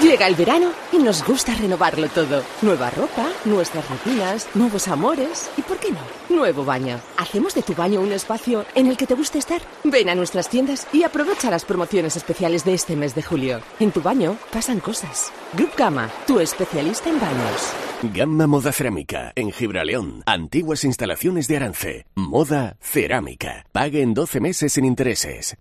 [0.00, 2.44] Llega el verano y nos gusta renovarlo todo.
[2.62, 5.98] Nueva ropa, nuestras rutinas, nuevos amores y, ¿por qué no?
[6.28, 7.00] Nuevo baño.
[7.16, 9.60] Hacemos de tu baño un espacio en el que te guste estar.
[9.82, 13.60] Ven a nuestras tiendas y aprovecha las promociones especiales de este mes de julio.
[13.80, 15.32] En tu baño pasan cosas.
[15.54, 17.74] Group Gama, tu especialista en baños.
[18.02, 20.22] Gamma Moda Cerámica, en Gibraleón.
[20.24, 22.06] Antiguas instalaciones de Arance.
[22.14, 23.66] Moda Cerámica.
[23.72, 25.56] Pague en 12 meses sin intereses.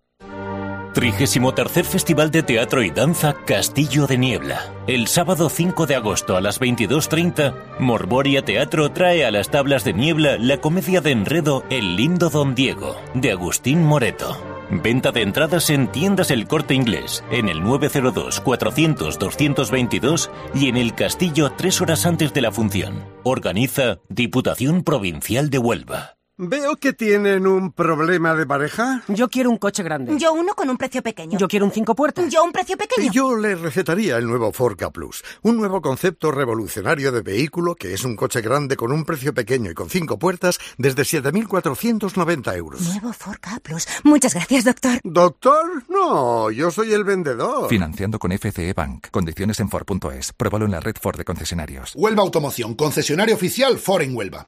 [1.56, 4.72] tercer Festival de Teatro y Danza Castillo de Niebla.
[4.86, 9.94] El sábado 5 de agosto a las 22.30, Morboria Teatro trae a las tablas de
[9.94, 14.57] niebla la comedia de enredo El lindo Don Diego, de Agustín Moreto.
[14.70, 21.54] Venta de entradas en tiendas El Corte Inglés, en el 902-400-222 y en el Castillo
[21.56, 23.06] tres horas antes de la función.
[23.24, 26.17] Organiza Diputación Provincial de Huelva.
[26.40, 29.02] Veo que tienen un problema de pareja.
[29.08, 30.20] Yo quiero un coche grande.
[30.20, 31.40] Yo uno con un precio pequeño.
[31.40, 32.30] Yo quiero un cinco puertas.
[32.30, 33.12] Yo un precio pequeño.
[33.12, 38.04] Yo le recetaría el nuevo Forca Plus, un nuevo concepto revolucionario de vehículo que es
[38.04, 42.82] un coche grande con un precio pequeño y con cinco puertas desde 7.490 euros.
[42.82, 43.88] Nuevo Forca Plus.
[44.04, 45.00] Muchas gracias, doctor.
[45.04, 45.86] ¿Doctor?
[45.90, 47.68] No, yo soy el vendedor.
[47.68, 49.08] Financiando con FCE Bank.
[49.10, 50.34] Condiciones en Ford.es.
[50.34, 51.94] Pruébalo en la red Ford de concesionarios.
[51.96, 54.48] Huelva Automoción, concesionario oficial Ford en Huelva.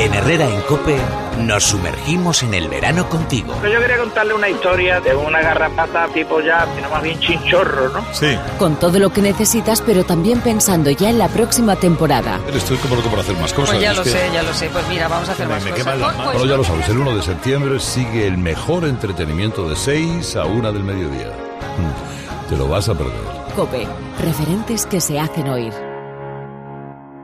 [0.00, 0.96] En Herrera en Cope
[1.40, 3.52] nos sumergimos en el verano contigo.
[3.62, 8.02] Yo quería contarle una historia de una garrapata tipo ya, sino más bien chinchorro, ¿no?
[8.14, 8.34] Sí.
[8.58, 12.40] Con todo lo que necesitas, pero también pensando ya en la próxima temporada.
[12.54, 13.70] Estoy como loco por hacer más cosas.
[13.74, 14.70] Pues ya lo que sé, ya lo sé.
[14.70, 15.86] Pues mira, vamos a hacer Me, más me cosas.
[15.86, 19.68] las Pues- pues- Bueno, ya lo sabes, el 1 de septiembre sigue el mejor entretenimiento
[19.68, 21.28] de 6 a 1 del mediodía.
[21.28, 23.12] Mm, Te lo vas a perder.
[23.54, 23.86] Cope,
[24.20, 25.72] referentes que se hacen oír.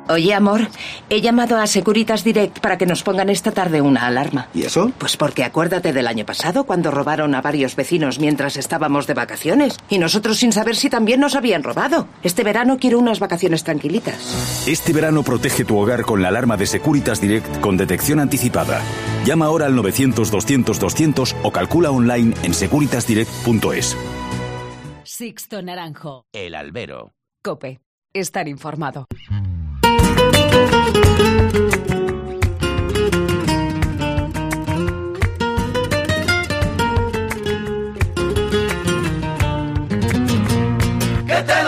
[0.09, 0.69] Oye, amor,
[1.11, 4.49] he llamado a Securitas Direct para que nos pongan esta tarde una alarma.
[4.55, 4.93] ¿Y eso?
[4.99, 9.77] Pues porque acuérdate del año pasado cuando robaron a varios vecinos mientras estábamos de vacaciones
[9.89, 12.09] y nosotros sin saber si también nos habían robado.
[12.23, 14.65] Este verano quiero unas vacaciones tranquilitas.
[14.67, 18.81] Este verano protege tu hogar con la alarma de Securitas Direct con detección anticipada.
[19.25, 23.97] Llama ahora al 900-200-200 o calcula online en securitasdirect.es.
[25.05, 26.27] Sixto Naranjo.
[26.33, 27.13] El albero.
[27.43, 27.81] Cope,
[28.13, 29.07] estar informado.
[41.27, 41.66] Que te lo digo yo.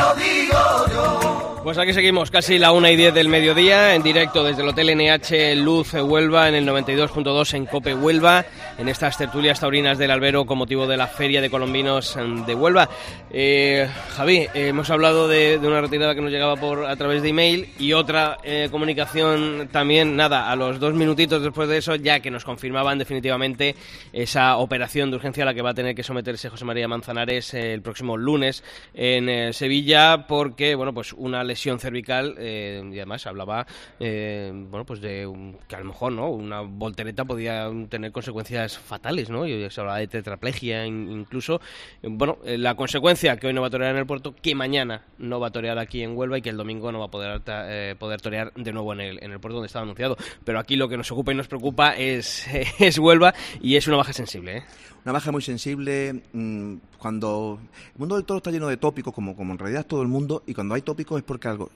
[1.68, 4.96] Pues aquí seguimos, casi la una y 10 del mediodía, en directo desde el Hotel
[4.96, 8.46] NH Luz Huelva, en el 92.2 en Cope Huelva,
[8.78, 12.16] en estas tertulias taurinas del Albero con motivo de la Feria de Colombinos
[12.46, 12.88] de Huelva.
[13.30, 17.28] Eh, Javi, hemos hablado de, de una retirada que nos llegaba por a través de
[17.28, 22.20] email y otra eh, comunicación también, nada, a los dos minutitos después de eso, ya
[22.20, 23.74] que nos confirmaban definitivamente
[24.14, 27.52] esa operación de urgencia a la que va a tener que someterse José María Manzanares
[27.52, 28.64] eh, el próximo lunes
[28.94, 33.66] en eh, Sevilla, porque, bueno, pues una lesión cervical eh, y además hablaba,
[34.00, 36.30] eh, bueno, pues de un- que a lo mejor, ¿no?
[36.30, 39.46] Una voltereta podía tener consecuencias fatales, ¿no?
[39.46, 41.60] Y se hablaba de tetraplegia in- incluso.
[42.02, 44.54] Eh, Bueno, eh, la consecuencia que hoy no va a torear en el puerto, que
[44.54, 47.10] mañana no va a torear aquí en Huelva y que el domingo no va a
[47.10, 50.16] poder, eh, poder torear de nuevo en el, en el puerto donde estaba anunciado.
[50.44, 52.46] Pero aquí lo que nos ocupa y nos preocupa es,
[52.78, 54.62] es Huelva y es una baja sensible, ¿eh?
[55.04, 57.58] Una baja muy sensible mm, cuando
[57.94, 60.42] el mundo del toro está lleno de tópicos, como, como en realidad todo el mundo,
[60.46, 61.70] y cuando hay tópicos es porque algo...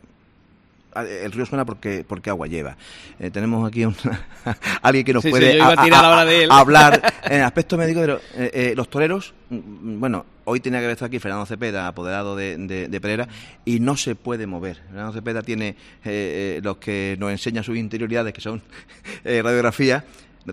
[0.95, 2.77] El río suena porque, porque agua lleva.
[3.19, 3.97] Eh, tenemos aquí un-
[4.83, 8.73] alguien que nos Sí, puede a de hablar en el aspecto médico, pero eh, eh,
[8.77, 12.89] los toreros, mm, bueno, hoy tenía que haber estado aquí Fernando Cepeda, apoderado de, de,
[12.89, 13.27] de Pereira,
[13.65, 14.83] y no se puede mover.
[14.89, 18.61] Fernando Cepeda tiene eh, eh, los que nos enseña sus interioridades, que son
[19.25, 20.05] radiografías,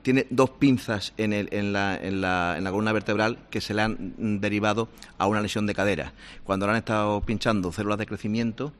[0.02, 3.74] tiene dos pinzas en, el, en, la, en, la, en la columna vertebral que se
[3.74, 4.88] le han derivado
[5.18, 6.14] a una lesión de cadera.
[6.44, 8.72] Cuando le han estado pinchando células de crecimiento,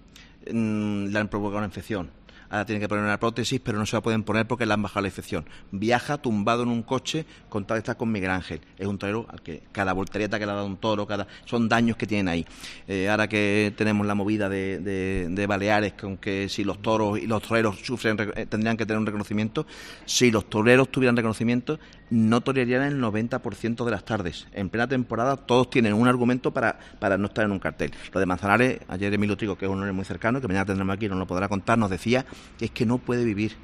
[0.51, 2.12] mm, le han provocado una infección.
[2.50, 4.82] Ahora tiene que poner una prótesis, pero no se la pueden poner porque le han
[4.82, 5.45] bajado la infección.
[5.72, 8.62] Viaja tumbado en un coche con tal de estar con Miguel Ángel.
[8.78, 11.70] Es un torero al que cada voltereta que le ha dado un toro, cada son
[11.70, 12.45] daños que tienen ahí.
[12.88, 17.26] Eh, ahora que tenemos la movida de, de- Baleares, con que si los toros y
[17.26, 19.66] los toreros sufren, eh, tendrían que tener un reconocimiento.
[20.06, 21.80] Si los toreros tuvieran reconocimiento,
[22.12, 24.47] no torearían el 90% de las tardes.
[24.54, 27.91] En plena temporada todos tienen un argumento para, para no estar en un cartel.
[28.14, 30.93] Lo de Manzanares, ayer Emilio Trigo, que es un hombre muy cercano, que mañana tendremos
[30.95, 32.26] aquí, nos lo podrá contar, nos decía
[32.60, 33.56] es que no puede vivir.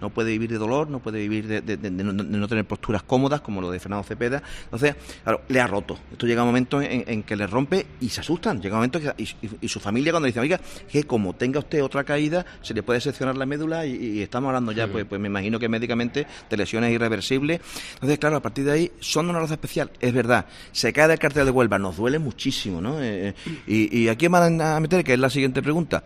[0.00, 2.48] No puede vivir de dolor, no puede vivir de, de- de- de no, de no
[2.48, 4.42] tener posturas cómodas, como lo de Fernando Cepeda.
[4.64, 5.96] Entonces, claro, le ha roto.
[6.10, 8.60] Esto llega un momento en, en que le rompe y se asustan.
[8.60, 10.60] Llega un momento que, y, y- y su familia cuando dice, oiga,
[10.90, 14.48] que como tenga usted otra caída, se le puede seccionar la médula y, y estamos
[14.48, 17.60] hablando ya, pues, pues me imagino que médicamente de lesiones irreversibles.
[17.94, 20.46] Entonces, claro, a partir de ahí son de una raza especial, es verdad.
[20.72, 23.00] Se cae del cartel de Huelva, nos duele muchísimo, ¿no?
[23.00, 23.34] Eh, eh,
[23.68, 26.02] y, y aquí van a meter, que es la siguiente pregunta.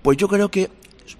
[0.00, 0.70] Pues yo creo que,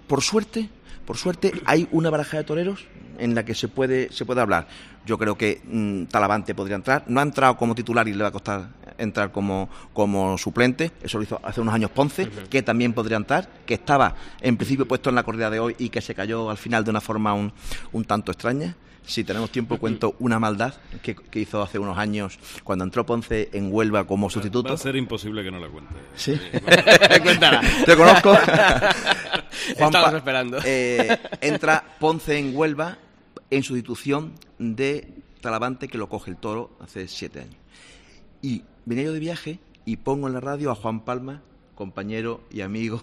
[0.07, 0.68] por suerte,
[1.07, 2.87] por suerte, hay una baraja de toreros
[3.18, 4.66] en la que se puede, se puede hablar.
[5.07, 7.05] Yo creo que mm, Talavante podría entrar.
[7.07, 8.68] No ha entrado como titular y le va a costar
[8.99, 10.93] entrar como, como suplente.
[11.03, 14.89] Eso lo hizo hace unos años Ponce, que también podría entrar, que estaba en principio
[14.89, 17.35] puesto en la corrida de hoy y que se cayó al final de una forma
[17.35, 17.53] un,
[17.93, 18.76] un tanto extraña.
[19.07, 23.49] Si tenemos tiempo, cuento una maldad que, que hizo hace unos años cuando entró Ponce
[23.53, 24.69] en Huelva como sustituto.
[24.71, 25.95] Va a ser imposible que no la cuente.
[26.17, 26.39] Sí.
[27.23, 27.61] Cuéntala.
[27.85, 28.33] Te conozco.
[29.69, 30.59] Estábamos esperando.
[30.65, 32.99] eh, entra Ponce en Huelva
[33.51, 35.09] en sustitución de
[35.41, 37.57] Talavante, que lo coge el toro hace siete años.
[38.43, 41.43] Y venía yo de viaje y pongo en la radio a Juan Palma,
[41.75, 43.03] compañero y amigo,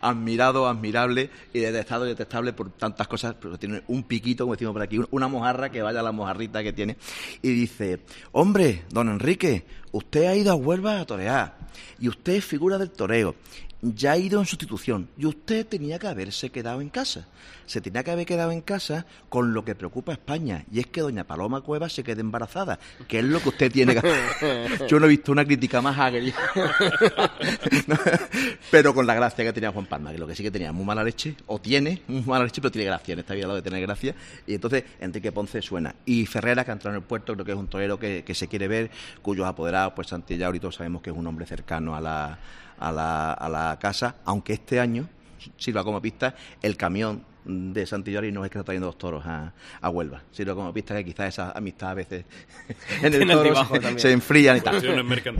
[0.00, 4.82] admirado, admirable y detestado detestable por tantas cosas, pero tiene un piquito, como decimos por
[4.82, 6.96] aquí, una mojarra que vaya a la mojarrita que tiene.
[7.42, 8.00] Y dice,
[8.32, 9.64] hombre, don Enrique,
[9.96, 11.56] usted ha ido a Huelva a torear
[11.98, 13.34] y usted es figura del toreo
[13.82, 17.26] ya ha ido en sustitución y usted tenía que haberse quedado en casa.
[17.66, 20.86] Se tenía que haber quedado en casa con lo que preocupa a España y es
[20.86, 22.78] que doña Paloma Cuevas se quede embarazada,
[23.08, 24.86] que es lo que usted tiene que hacer.
[24.88, 26.34] Yo no he visto una crítica más agria.
[28.70, 30.84] Pero con la gracia que tenía Juan Palma, que lo que sí que tenía muy
[30.84, 33.62] mala leche, o tiene muy mala leche, pero tiene gracia en esta vida lo de
[33.62, 34.14] tener gracia.
[34.46, 35.94] Y entonces Enrique Ponce suena.
[36.04, 38.34] Y Ferrera, que ha entrado en el puerto, creo que es un torero que, que
[38.34, 38.90] se quiere ver,
[39.22, 42.38] cuyos apoderados, pues Santillán, ahorita sabemos que es un hombre cercano a la,
[42.78, 45.08] a la, a la casa, aunque este año
[45.56, 49.24] sirva como pista el camión de Santillán y no es que está trayendo dos toros
[49.24, 50.22] a, a Huelva.
[50.32, 52.24] Sirva como pista que quizás esa amistad a veces
[53.02, 53.98] en el toro se, también.
[54.00, 54.76] se enfrían y tal.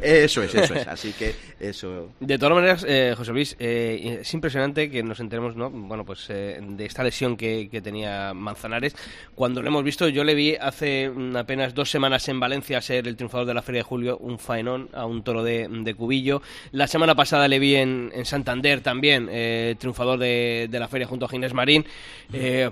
[0.03, 0.87] Eso es, eso es.
[0.87, 2.11] Así que eso...
[2.21, 5.71] De todas maneras, eh, José Luis, eh, es impresionante que nos enteremos, ¿no?
[5.71, 8.95] Bueno, pues eh, de esta lesión que, que tenía Manzanares.
[9.35, 13.17] Cuando lo hemos visto, yo le vi hace apenas dos semanas en Valencia ser el
[13.17, 16.43] triunfador de la Feria de Julio, un faenón a un toro de, de cubillo.
[16.73, 21.07] La semana pasada le vi en, en Santander también, eh, triunfador de, de la Feria
[21.07, 21.85] junto a Ginés Marín.
[22.33, 22.71] Eh,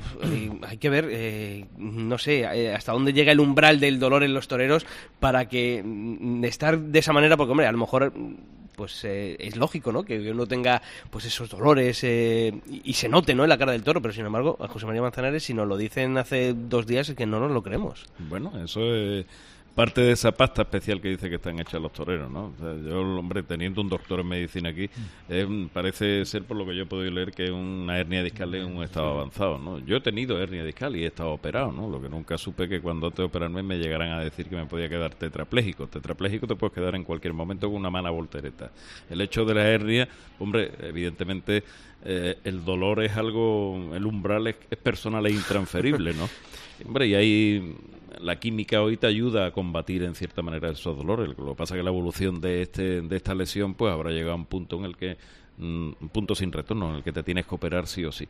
[0.67, 4.35] hay que ver, eh, no sé, eh, hasta dónde llega el umbral del dolor en
[4.35, 4.87] los toreros
[5.21, 8.13] para que mm, estar de esa manera, porque hombre, a lo mejor
[8.75, 10.05] pues eh, es lógico, ¿no?
[10.05, 13.45] Que uno tenga pues esos dolores eh, y, se note, ¿no?
[13.45, 15.77] En la cara del toro, pero sin embargo, a José María Manzanares, si nos lo
[15.77, 18.07] dicen hace dos días, es que no nos lo creemos.
[18.19, 19.27] Bueno, eso es
[19.75, 22.53] parte de esa pasta especial que dice que están hechas los toreros, ¿no?
[22.57, 24.89] O sea, yo, hombre, teniendo un doctor en medicina aquí,
[25.29, 28.77] eh, parece ser, por lo que yo he podido leer, que una hernia discal en
[28.77, 29.81] un estado avanzado, ¿no?
[29.81, 31.89] Yo he tenido hernia discal y he estado operado, ¿no?
[31.91, 34.89] Lo que nunca supe que cuando te operarme me llegaran a decir que me podía
[34.89, 35.89] quedar tetrapléjico.
[35.89, 38.71] Tetrapléjico te puedes quedar en cualquier momento con una mano voltereta.
[39.11, 40.09] El hecho de la hernia,
[40.39, 41.65] hombre, evidentemente
[42.05, 46.29] eh, el dolor es algo, el umbral es, es personal e intransferible, ¿no?
[46.85, 47.77] Hombre, y ahí
[48.21, 51.29] la química hoy te ayuda a combatir en cierta manera esos dolores.
[51.39, 54.33] Lo que pasa es que la evolución de este de esta lesión pues habrá llegado
[54.33, 55.17] a un punto en el que
[55.59, 58.29] mm, un punto sin retorno en el que te tienes que operar sí o sí.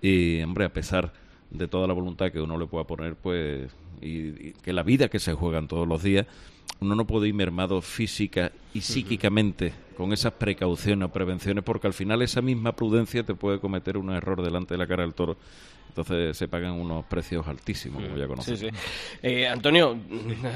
[0.00, 1.12] Y hombre, a pesar
[1.50, 3.70] de toda la voluntad que uno le pueda poner, pues
[4.00, 6.26] y, y que la vida que se juegan todos los días,
[6.80, 11.94] uno no puede ir mermado física y psíquicamente con esas precauciones o prevenciones, porque al
[11.94, 15.36] final esa misma prudencia te puede cometer un error delante de la cara del toro.
[15.96, 18.58] Entonces se pagan unos precios altísimos, como ya conoces.
[18.58, 18.74] Sí, sí.
[19.22, 19.96] Eh, Antonio,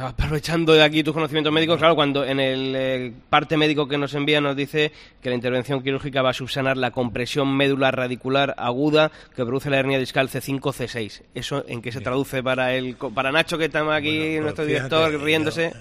[0.03, 4.12] aprovechando de aquí tus conocimientos médicos, claro, cuando en el eh, parte médico que nos
[4.14, 4.91] envía nos dice
[5.22, 9.78] que la intervención quirúrgica va a subsanar la compresión médula radicular aguda que produce la
[9.78, 11.22] hernia discal C5-C6.
[11.36, 14.43] ¿Eso en qué se traduce para el co- para Nacho, que está aquí, Bueno, pues
[14.43, 15.72] nuestro fíjate, director, riéndose?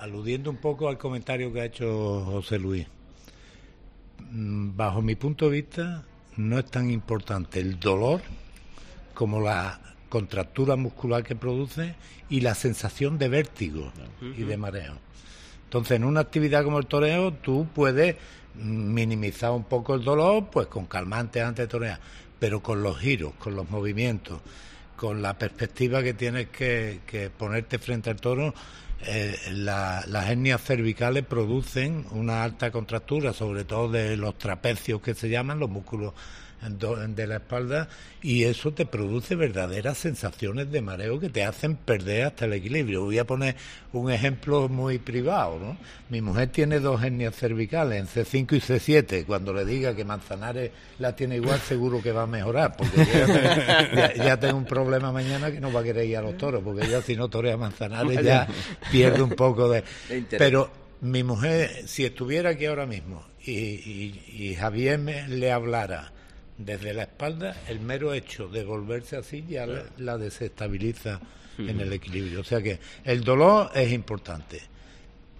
[0.00, 2.84] aludiendo un poco al comentario que ha hecho José Luis,
[4.32, 6.04] mm, bajo mi punto de vista
[6.36, 8.22] no es tan importante el dolor
[9.12, 11.94] como la contractura muscular que produce
[12.28, 13.92] y la sensación de vértigo
[14.36, 14.94] y de mareo.
[15.64, 18.16] Entonces, en una actividad como el toreo, tú puedes
[18.54, 21.98] minimizar un poco el dolor, pues con calmantes antes de torear,
[22.38, 24.40] pero con los giros, con los movimientos,
[24.96, 27.00] con la perspectiva que tienes que,
[27.38, 28.54] ponerte frente al toro,
[29.04, 35.14] eh, la- las hernias cervicales producen una alta contractura, sobre todo de los trapecios que
[35.14, 36.12] se llaman, los músculos
[36.66, 37.88] de la espalda,
[38.22, 43.02] y eso te produce verdaderas sensaciones de mareo que te hacen perder hasta el equilibrio.
[43.02, 43.56] Voy a poner
[43.92, 45.76] un ejemplo muy privado, ¿no?
[46.08, 49.26] Mi mujer tiene dos hernias cervicales, en C5 y C7.
[49.26, 52.96] Cuando le diga que Manzanares la tiene igual, seguro que va a mejorar, porque
[53.96, 56.62] ya, ya tengo un problema mañana que no va a querer ir a los toros,
[56.62, 58.46] porque ya si no torea Manzanares ya
[58.90, 59.82] pierde un poco de...
[60.38, 66.12] Pero mi mujer, si estuviera aquí ahora mismo y, y- y Javier me, le hablara
[66.64, 71.20] desde la espalda, el mero hecho de volverse así ya la, la desestabiliza
[71.58, 72.40] en el equilibrio.
[72.40, 74.60] O sea que el dolor es importante,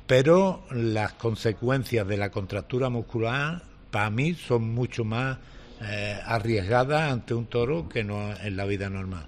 [0.07, 5.39] pero las consecuencias de la contractura muscular para mí son mucho más
[5.85, 9.27] eh, arriesgadas ante un toro que no en la vida normal.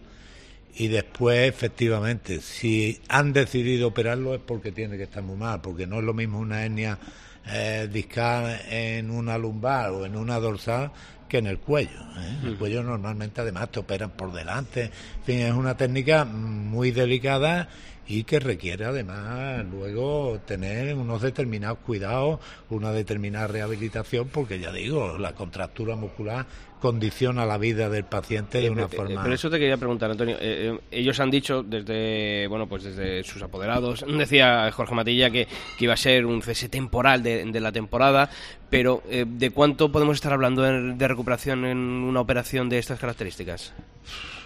[0.77, 5.87] Y después, efectivamente, si han decidido operarlo es porque tiene que estar muy mal, porque
[5.87, 6.99] no es lo mismo una hernia
[7.47, 10.91] eh, discal en una lumbar o en una dorsal
[11.35, 11.99] que en el cuello.
[12.17, 12.47] ¿eh?
[12.47, 14.85] El cuello normalmente además te operan por delante.
[14.85, 17.69] En fin, es una técnica muy delicada
[18.07, 22.39] y que requiere además luego tener unos determinados cuidados,
[22.71, 26.47] una determinada rehabilitación, porque ya digo, la contractura muscular
[26.81, 29.23] condiciona la vida del paciente de Eh, una eh, forma...
[29.23, 30.37] Pero eso te quería preguntar, Antonio.
[30.37, 35.47] Eh, eh, ellos han dicho desde, bueno, pues desde sus apoderados, decía Jorge Matilla que,
[35.79, 38.29] que iba a ser un cese temporal de, de la temporada,
[38.71, 42.99] pero eh, ¿de cuánto podemos estar hablando de, de recuperación en una operación de estas
[42.99, 43.73] características?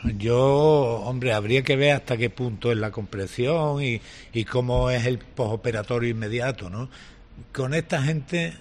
[0.05, 4.01] Yo, hombre, habría que ver hasta qué punto es la compresión y,
[4.33, 6.89] y cómo es el posoperatorio inmediato, ¿no?
[7.53, 8.55] Con esta gente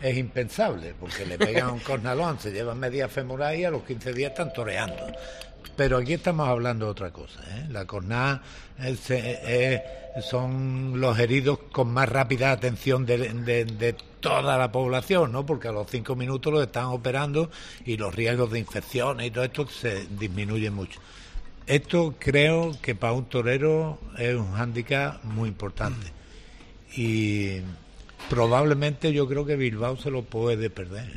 [0.00, 4.12] es impensable, porque le pegan un cornalón, se llevan media femoral y a los 15
[4.12, 4.96] días están toreando.
[5.76, 7.40] Pero aquí estamos hablando de otra cosa.
[7.50, 7.66] ¿eh?
[7.70, 8.42] La cornada
[8.82, 9.82] es, eh,
[10.22, 15.46] son los heridos con más rápida atención de, toda la población, ¿no?
[15.46, 17.50] Porque a los cinco minutos los están operando
[17.84, 21.00] y los riesgos de infecciones y todo esto se disminuyen mucho.
[21.66, 26.12] Esto creo que para un torero es un hándicap muy importante.
[26.96, 27.60] Y
[28.28, 31.08] probablemente yo creo que Bilbao se lo puede perder.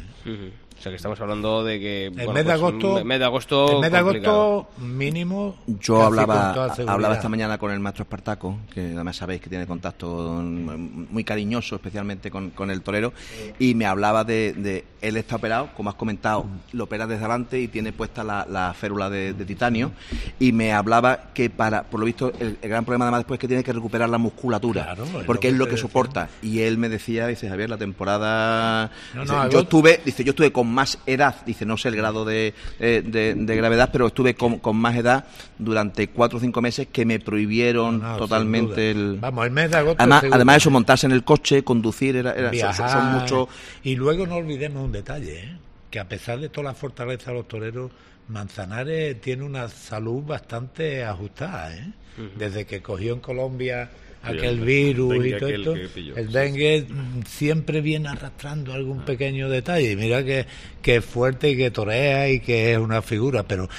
[0.82, 3.19] O sea que estamos hablando de que el bueno, mes de pues, agosto, el mes
[3.19, 5.55] de agosto, el mes de agosto mínimo.
[5.67, 6.53] Yo hablaba,
[6.88, 11.75] hablaba esta mañana con el maestro Espartaco, que además sabéis que tiene contacto muy cariñoso,
[11.75, 13.13] especialmente con, con el torero,
[13.59, 17.59] y me hablaba de, de, él está operado, como has comentado, lo opera desde adelante
[17.61, 19.91] y tiene puesta la, la férula de, de, titanio,
[20.39, 23.41] y me hablaba que para, por lo visto, el, el gran problema además después es
[23.41, 26.61] que tiene que recuperar la musculatura, Claro, es porque lo es lo que soporta, y
[26.61, 30.32] él me decía, dice Javier, la temporada, No, dice, no, yo algo- estuve, dice, yo
[30.32, 34.07] estuve con más edad, dice, no sé el grado de, eh, de, de gravedad, pero
[34.07, 35.26] estuve con, con más edad
[35.57, 39.17] durante cuatro o cinco meses que me prohibieron No, totalmente el...
[39.19, 40.01] Vamos, el mes de agosto.
[40.01, 42.89] Además, además eso, montarse en el coche, conducir, era, era- Viajar.
[42.91, 43.49] son mucho...
[43.84, 45.57] Y luego no olvidemos un detalle, ¿eh?
[45.89, 47.91] que a pesar de toda la fortaleza de los toreros,
[48.28, 51.76] Manzanares tiene una salud bastante ajustada.
[51.76, 51.91] ¿eh?
[52.38, 53.89] Desde que cogió en Colombia
[54.24, 56.86] aquel el virus y todo esto, pilló, el dengue
[57.28, 59.91] siempre viene arrastrando algún pequeño detalle.
[59.91, 60.45] Y mira que,
[60.82, 63.69] que es fuerte y que torea y que es una figura, pero,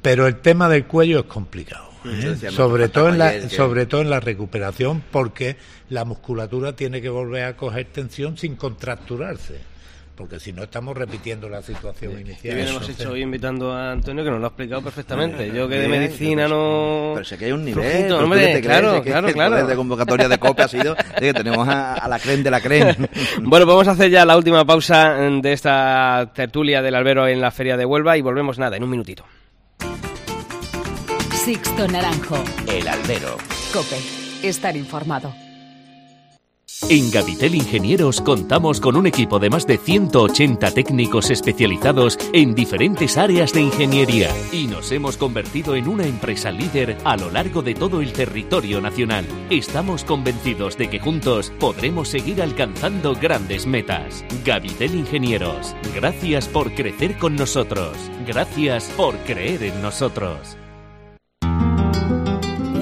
[0.00, 1.90] pero el tema del cuello es complicado.
[2.04, 2.50] ¿eh?
[2.50, 5.56] Sobre todo en la sobre todo en la recuperación porque
[5.88, 9.71] la musculatura tiene que volver a coger tensión sin contracturarse
[10.22, 13.90] porque si no estamos repitiendo la situación Qué inicial bien hemos hecho hoy invitando a
[13.90, 15.50] Antonio que nos lo ha explicado perfectamente.
[15.52, 17.10] Yo que de medicina no.
[17.14, 18.12] Pero sé que hay un nivel.
[18.12, 19.66] Hombre, crees, claro, claro, claro.
[19.66, 23.08] de convocatoria de COPE ha sido que tenemos a, a la creen de la creen.
[23.42, 27.40] Bueno, vamos a hacer ya la última pausa mm, de esta tertulia del albero en
[27.40, 29.24] la Feria de Huelva y volvemos nada, en un minutito.
[31.32, 32.38] Sixto Naranjo.
[32.68, 33.36] El albero.
[33.72, 33.98] Cope.
[34.46, 35.34] Estar informado.
[36.88, 43.16] En Gabitel Ingenieros contamos con un equipo de más de 180 técnicos especializados en diferentes
[43.16, 47.74] áreas de ingeniería y nos hemos convertido en una empresa líder a lo largo de
[47.74, 49.24] todo el territorio nacional.
[49.48, 54.24] Estamos convencidos de que juntos podremos seguir alcanzando grandes metas.
[54.44, 57.96] Gabitel Ingenieros, gracias por crecer con nosotros.
[58.26, 60.56] Gracias por creer en nosotros.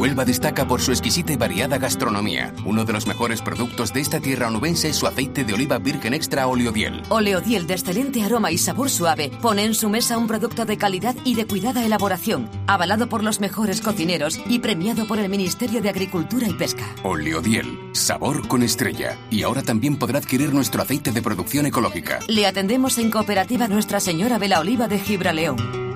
[0.00, 2.54] Huelva destaca por su exquisita y variada gastronomía.
[2.64, 6.14] Uno de los mejores productos de esta tierra onubense es su aceite de oliva virgen
[6.14, 7.02] extra oleodiel.
[7.10, 11.14] Oleodiel de excelente aroma y sabor suave pone en su mesa un producto de calidad
[11.22, 15.90] y de cuidada elaboración, avalado por los mejores cocineros y premiado por el Ministerio de
[15.90, 16.86] Agricultura y Pesca.
[17.02, 19.18] Oleodiel, sabor con estrella.
[19.28, 22.20] Y ahora también podrá adquirir nuestro aceite de producción ecológica.
[22.26, 25.89] Le atendemos en Cooperativa Nuestra Señora de la Oliva de Gibraleón.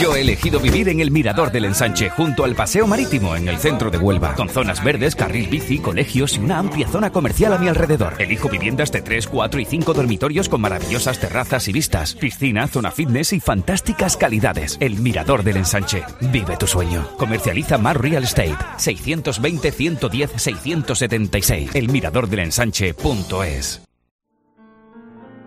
[0.00, 3.56] Yo he elegido vivir en el Mirador del Ensanche, junto al Paseo Marítimo, en el
[3.56, 7.58] centro de Huelva, con zonas verdes, carril bici, colegios y una amplia zona comercial a
[7.58, 8.12] mi alrededor.
[8.18, 12.90] Elijo viviendas de 3, 4 y 5 dormitorios con maravillosas terrazas y vistas, piscina, zona
[12.90, 14.76] fitness y fantásticas calidades.
[14.80, 16.04] El Mirador del Ensanche.
[16.20, 17.08] Vive tu sueño.
[17.16, 18.58] Comercializa Mar Real Estate.
[18.76, 21.74] 620-110-676.
[21.74, 23.80] Elmiradordelensanche.es.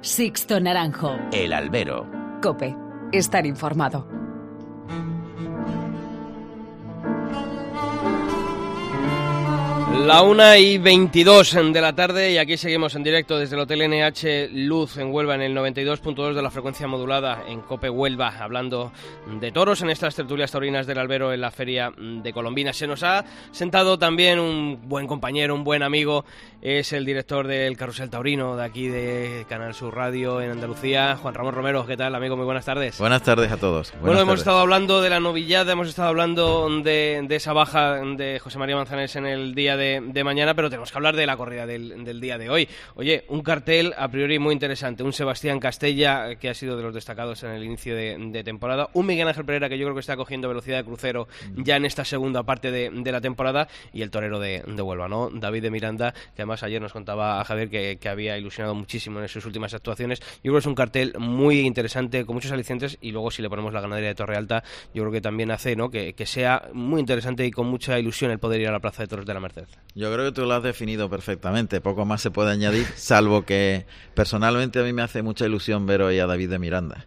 [0.02, 1.20] Sixto Naranjo.
[1.32, 2.08] El albero.
[2.41, 2.76] Cope.
[3.12, 4.08] Estar informado.
[9.92, 13.88] La una y 22 de la tarde y aquí seguimos en directo desde el Hotel
[13.90, 18.92] NH Luz en Huelva en el 92.2 de la frecuencia modulada en Cope Huelva hablando
[19.40, 22.74] de toros en estas tertulias taurinas del albero en la feria de Colombina.
[22.74, 26.26] Se nos ha sentado también un buen compañero, un buen amigo,
[26.62, 31.34] es el director del Carrusel Taurino de aquí de Canal Sur Radio en Andalucía, Juan
[31.36, 31.86] Ramón Romero.
[31.86, 32.36] ¿Qué tal amigo?
[32.36, 32.98] Muy buenas tardes.
[32.98, 33.92] Buenas tardes a todos.
[33.92, 34.42] Bueno, Buenas hemos tardes.
[34.42, 38.76] estado hablando de la novillada, hemos estado hablando de, de esa baja de José María
[38.76, 42.03] Manzanares en el día de, de mañana, pero tenemos que hablar de la corrida del,
[42.03, 42.67] del día de hoy.
[42.95, 46.93] Oye, un cartel a priori muy interesante, un Sebastián Castella que ha sido de los
[46.93, 50.01] destacados en el inicio de, de temporada, un Miguel Ángel Pereira que yo creo que
[50.01, 54.01] está cogiendo velocidad de crucero ya en esta segunda parte de, de la temporada y
[54.01, 55.30] el torero de, de Huelva, ¿no?
[55.32, 59.19] David de Miranda, que además ayer nos contaba a Javier que, que había ilusionado muchísimo
[59.21, 60.19] en sus últimas actuaciones.
[60.19, 63.49] Yo creo que es un cartel muy interesante, con muchos alicientes y luego si le
[63.49, 64.63] ponemos la ganadería de Torre Alta,
[64.93, 65.89] yo creo que también hace ¿no?
[65.89, 69.03] que, que sea muy interesante y con mucha ilusión el poder ir a la Plaza
[69.03, 69.67] de Toros de la Merced.
[69.95, 71.82] Yo creo que tú lo has definido perfectamente.
[71.82, 76.01] Poco más se puede añadir, salvo que personalmente a mí me hace mucha ilusión ver
[76.01, 77.05] hoy a David de Miranda.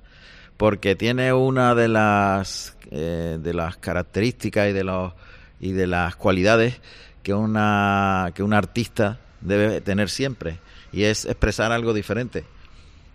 [0.56, 5.12] Porque tiene una de las, eh, de las características y de, los,
[5.60, 6.80] y de las cualidades
[7.22, 10.58] que, una, que un artista debe tener siempre.
[10.92, 12.44] y es expresar algo diferente.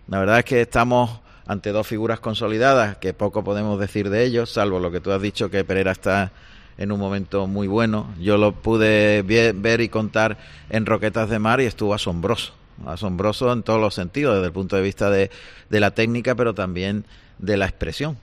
[0.08, 4.50] La verdad es que estamos ante dos figuras consolidadas, que poco podemos decir de ellos,
[4.50, 6.32] salvo lo que tú has dicho, que Pereira está
[6.78, 8.14] en un momento muy bueno.
[8.20, 10.38] Yo lo pude ver y contar
[10.70, 12.54] en Roquetas de Mar y estuvo asombroso,
[12.86, 15.30] asombroso en todos los sentidos, desde el punto de vista de,
[15.68, 17.04] de la técnica, pero también
[17.38, 18.16] de la expresión.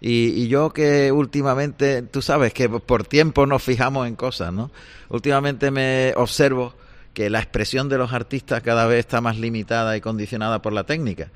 [0.00, 4.72] Y, y, yo que últimamente, tú sabes que por tiempo nos fijamos en cosas, ¿no?
[5.08, 6.74] Últimamente me observo
[7.14, 10.84] que la expresión de los artistas cada vez está más limitada y condicionada por la
[10.84, 11.28] técnica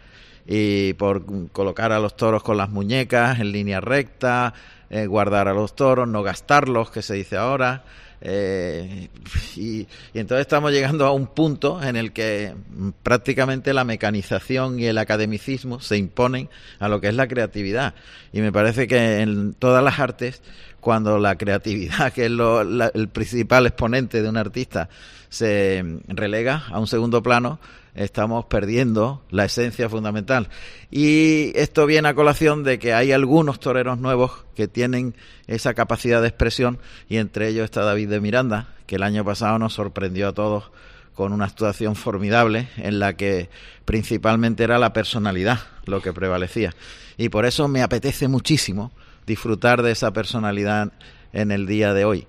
[0.47, 4.55] y por colocar a los toros con las muñecas en línea recta,
[4.89, 7.85] eh, guardar a los toros, no gastarlos, que se dice ahora.
[8.21, 9.09] Eh,
[9.57, 12.55] y, y, entonces estamos llegando a un punto en el que
[13.03, 17.95] prácticamente la mecanización y el academicismo se imponen a lo que es la creatividad.
[18.33, 20.43] Y me parece que en todas las artes,
[20.81, 24.89] cuando la creatividad, que es lo, el principal exponente de un artista,
[25.29, 27.59] se relega a un segundo plano,
[27.97, 30.49] estamos perdiendo la esencia fundamental.
[30.91, 35.15] Y esto viene a colación de que hay algunos toreros nuevos que tienen
[35.47, 36.79] esa capacidad de expresión
[37.09, 40.71] y entre ellos está David de Miranda, que el año pasado nos sorprendió a todos
[41.15, 43.49] con una actuación formidable en la que
[43.87, 46.75] principalmente era la personalidad lo que prevalecía.
[47.17, 48.93] Y por eso me apetece muchísimo
[49.27, 50.93] disfrutar de esa personalidad
[51.33, 52.27] en el día de hoy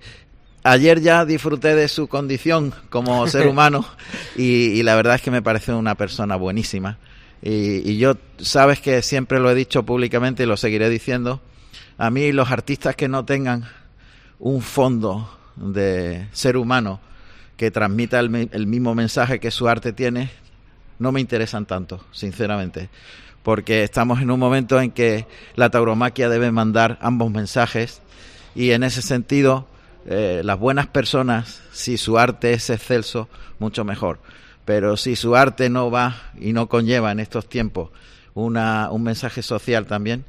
[0.70, 3.84] ayer ya disfruté de su condición como ser humano
[4.36, 6.98] y, y, la verdad es que me parece una persona buenísima.
[7.42, 11.40] Y, y, yo, sabes que siempre lo he dicho públicamente y lo seguiré diciendo,
[11.96, 13.64] a mí los artistas que no tengan
[14.38, 17.00] un fondo de ser humano
[17.56, 20.30] que transmita el, el mismo mensaje que su arte tiene,
[20.98, 22.88] no me interesan tanto, sinceramente.
[23.42, 28.00] Porque estamos en un momento en que la tauromaquia debe mandar ambos mensajes
[28.54, 29.66] y en ese sentido
[30.10, 33.28] eh, las buenas personas, si su arte es excelso,
[33.58, 34.20] mucho mejor.
[34.64, 37.90] Pero si su arte no va y no conlleva en estos tiempos
[38.32, 40.24] una, un mensaje social también,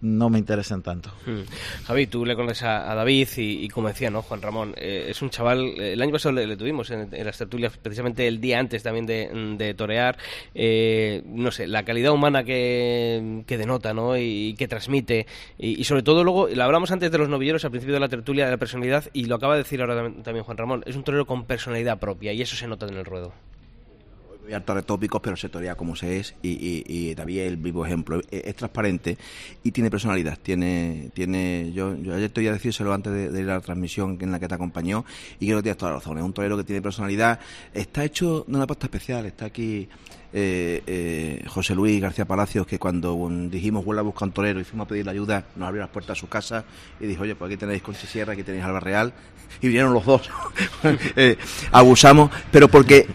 [0.00, 1.10] no me interesan tanto.
[1.26, 1.42] Hmm.
[1.84, 4.22] Javi, tú le conoces a, David y, como decía, ¿no?
[4.22, 7.76] Juan Ramón, eh, es un chaval, eh, el año pasado le, tuvimos en, las tertulias,
[7.76, 10.16] precisamente el día antes también de, de torear,
[10.54, 14.16] eh, no sé, la calidad humana que, que denota, ¿no?
[14.16, 15.26] Y, que transmite,
[15.58, 18.52] y, sobre todo luego, hablamos antes de los novilleros al principio de la tertulia, de
[18.52, 21.44] la personalidad, y lo acaba de decir ahora también Juan Ramón, es un torero con
[21.44, 23.32] personalidad propia, y eso se nota en el ruedo
[24.54, 27.56] a hartar de tópicos, pero se torea como se es y, y, David es el
[27.56, 28.20] vivo ejemplo.
[28.30, 29.16] Es, es, transparente
[29.62, 30.38] y tiene personalidad.
[30.42, 34.32] Tiene, tiene yo, yo ayer te voy a decírselo antes de, de, la transmisión en
[34.32, 35.04] la que te acompañó
[35.38, 36.18] y creo que tienes toda la razón.
[36.18, 37.40] Es un torero que tiene personalidad.
[37.72, 39.26] Está hecho de una pasta especial.
[39.26, 39.88] Está aquí
[40.32, 44.64] eh, eh, José Luis García Palacios, que cuando dijimos vuelva a buscar un torero y
[44.64, 46.64] fuimos a pedirle ayuda, nos abrió las puertas a su casa
[47.00, 49.12] y dijo, oye, pues aquí tenéis Conchi Sierra, aquí tenéis Alba Real.
[49.60, 50.30] Y vinieron los dos.
[51.16, 51.36] eh,
[51.72, 53.08] abusamos, pero porque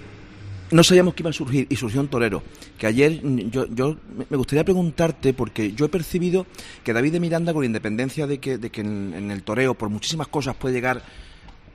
[0.71, 2.43] no sabíamos que iba a surgir y surgió un torero.
[2.77, 3.97] Que ayer yo, yo
[4.29, 6.45] me gustaría preguntarte, porque yo he percibido
[6.83, 10.27] que David de Miranda, con independencia de que, de que en, el toreo, por muchísimas
[10.27, 11.03] cosas, puede llegar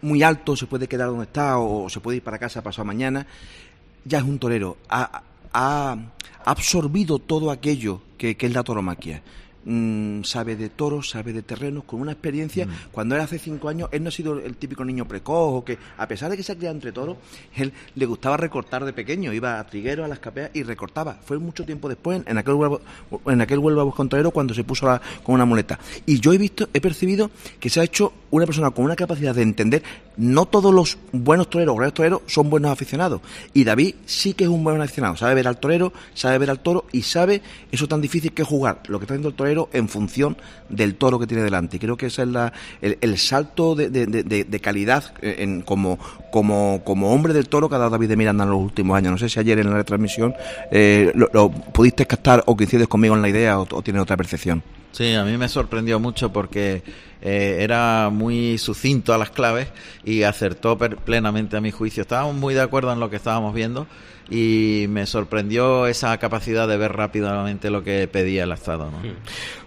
[0.02, 3.26] muy alto, se puede quedar donde está o, se puede ir para casa pasado mañana,
[4.04, 4.76] ya es un torero.
[4.88, 5.22] Ha,
[5.52, 9.22] ha, ha absorbido todo aquello que, que es la toromaquia
[9.64, 12.66] mmm, sabe de toros, sabe de terrenos, con una experiencia.
[12.66, 12.70] Mm.
[12.92, 15.78] Cuando era hace cinco años, él no ha sido el típico niño precoz, o que
[15.96, 17.16] a pesar de que se ha criado entre toros,
[17.56, 21.18] él le gustaba recortar de pequeño, iba a triguero, a las capeas y recortaba.
[21.24, 22.80] Fue mucho tiempo después, en aquel huevo,
[23.26, 23.84] en aquel huelva
[24.32, 25.78] cuando se puso la, con una muleta.
[26.06, 29.34] Y yo he visto, he percibido que se ha hecho una persona con una capacidad
[29.34, 29.82] de entender,
[30.16, 33.20] no todos los buenos toreros, grandes toreros, son buenos aficionados.
[33.52, 36.60] Y David sí que es un buen aficionado, sabe ver al torero, sabe ver al
[36.60, 37.42] toro y sabe
[37.72, 40.36] eso tan difícil que es jugar, lo que está haciendo el torero en función
[40.68, 41.78] del toro que tiene delante.
[41.78, 45.98] Creo que ese es la, el, el, salto de, de, calidad en, como,
[46.30, 49.12] como, como hombre del toro que ha dado David de Miranda en los últimos años.
[49.12, 50.34] No sé si ayer en la retransmisión
[50.70, 54.16] eh, lo, lo, pudiste captar o coincides conmigo en la idea o, o tienes otra
[54.16, 54.62] percepción.
[54.92, 56.82] Sí, a mí me sorprendió mucho porque
[57.22, 59.68] eh, era muy sucinto a las claves
[60.04, 62.02] y acertó plenamente a mi juicio.
[62.02, 63.86] Estábamos muy de acuerdo en lo que estábamos viendo
[64.30, 68.90] y me sorprendió esa capacidad de ver rápidamente lo que pedía el Estado.
[68.90, 68.98] ¿no?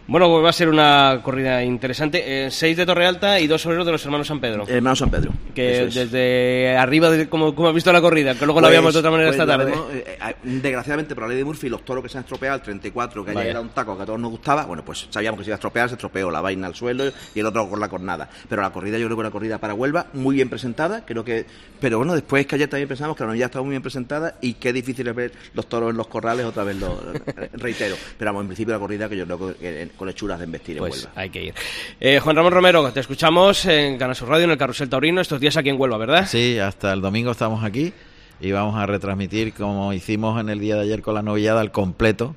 [0.06, 2.45] Bueno, pues va a ser una corrida interesante.
[2.45, 4.66] Eh, seis de Torre Alta y dos soleros de los hermanos San Pedro.
[4.68, 5.32] Hermanos San Pedro.
[5.56, 8.93] Que desde arriba, de, como, como has visto la corrida, que luego pues, la habíamos
[8.93, 9.72] de otra manera pues esta tarde.
[9.72, 12.62] Vemos, eh, desgraciadamente, por la ley de Murphy, los toros que se han estropeado, el
[12.62, 15.45] 34, que ayer era un taco que a todos nos gustaba, bueno, pues sabíamos que
[15.45, 17.89] se iba a estropear, se estropeó la vaina al suelo y el otro con la
[17.89, 18.30] cornada.
[18.50, 21.46] Pero la corrida, yo creo que una corrida para Huelva, muy bien presentada, creo que.
[21.80, 24.54] Pero bueno, después que ayer también pensamos que la novilla estaba muy bien presentada y
[24.56, 27.00] qué difícil es ver los toros en los corrales, otra vez lo
[27.54, 27.96] reitero.
[28.18, 31.08] Pero vamos, en principio la corrida que yo creo que con hechuras de investir pues
[31.16, 31.54] hay que ir.
[32.00, 35.39] Eh, Juan Ramón Romero, te escuchamos en Canal Sur Radio, en el Carrusel Taurino, estos
[35.39, 36.28] días aquí en Huelva, ¿verdad?
[36.28, 37.94] Sí, hasta el domingo estamos aquí
[38.39, 41.72] y vamos a retransmitir como hicimos en el día de ayer con la novillada al
[41.72, 42.36] completo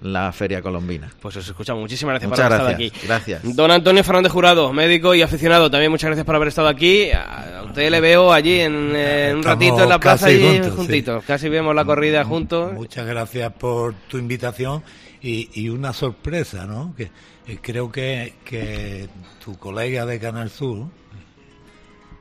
[0.00, 1.10] la Feria Colombina.
[1.20, 1.80] Pues os escuchamos.
[1.82, 3.32] Muchísimas gracias Muchas por haber gracias, estado aquí.
[3.40, 3.56] gracias.
[3.56, 7.10] Don Antonio Fernández Jurado, médico y aficionado, también muchas gracias por haber estado aquí.
[7.10, 11.04] A usted le veo allí en, eh, un ratito en la plaza allí juntos, sí.
[11.26, 12.72] Casi vemos la corrida juntos.
[12.72, 14.82] Muchas gracias por tu invitación
[15.22, 16.94] y, y una sorpresa, ¿no?
[16.96, 17.10] Que
[17.48, 19.08] eh, creo que, que
[19.44, 20.86] tu colega de Canal Sur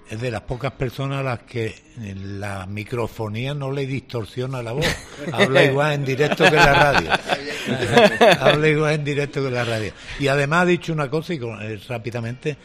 [0.10, 1.74] es de las pocas personas a las que
[2.16, 4.86] la microfonía no le distorsiona la voz.
[5.32, 7.10] Habla igual en directo que la radio.
[8.40, 9.92] Habla igual en directo que la radio.
[10.20, 12.56] Y además ha dicho una cosa y con- eh, rápidamente,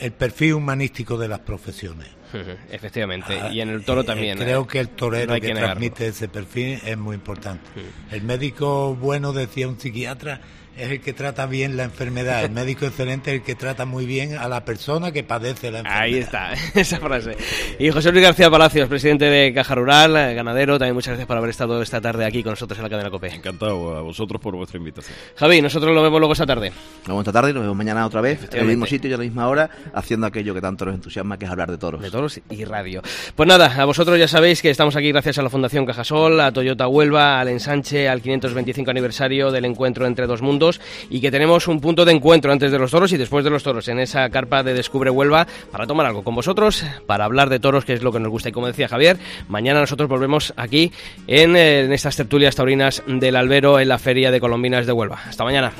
[0.00, 2.08] el perfil humanístico de las profesiones.
[2.70, 3.38] Efectivamente.
[3.52, 4.36] Y en el toro Eh, también.
[4.38, 7.70] Creo eh, que el torero no que, transmite ese perfil es muy importante.
[8.10, 10.40] El médico bueno, decía un psiquiatra,
[10.76, 12.44] es el que trata bien la enfermedad.
[12.44, 15.80] El médico excelente es el que trata muy bien a la persona que padece la
[15.80, 16.02] enfermedad.
[16.02, 17.36] Ahí está, esa frase.
[17.78, 21.36] Y José Luis García Palacios, presidente de Caja Rural, eh, ganadero, también muchas gracias por
[21.36, 23.34] haber estado esta tarde aquí con nosotros en la cadena COPE.
[23.34, 25.16] Encantado a vosotros por vuestra invitación.
[25.36, 26.70] Javi, nosotros lo vemos luego esta tarde.
[26.70, 29.12] Nos vemos esta tarde y nos vemos mañana otra vez, en el mismo sitio y
[29.12, 32.02] a la misma hora, haciendo aquello que tanto nos entusiasma, que es hablar de toros.
[32.02, 33.02] De toros y radio.
[33.36, 36.52] Pues nada, a vosotros ya sabéis que estamos aquí gracias a la Fundación Cajasol, a
[36.52, 40.63] Toyota Huelva, al ensanche, al 525 aniversario del encuentro entre dos mundos
[41.10, 43.62] y que tenemos un punto de encuentro antes de los toros y después de los
[43.62, 47.60] toros en esa carpa de Descubre Huelva para tomar algo con vosotros, para hablar de
[47.60, 48.48] toros, que es lo que nos gusta.
[48.48, 50.92] Y como decía Javier, mañana nosotros volvemos aquí
[51.26, 55.20] en, eh, en estas tertulias taurinas del Albero en la Feria de Colombinas de Huelva.
[55.26, 55.72] Hasta mañana.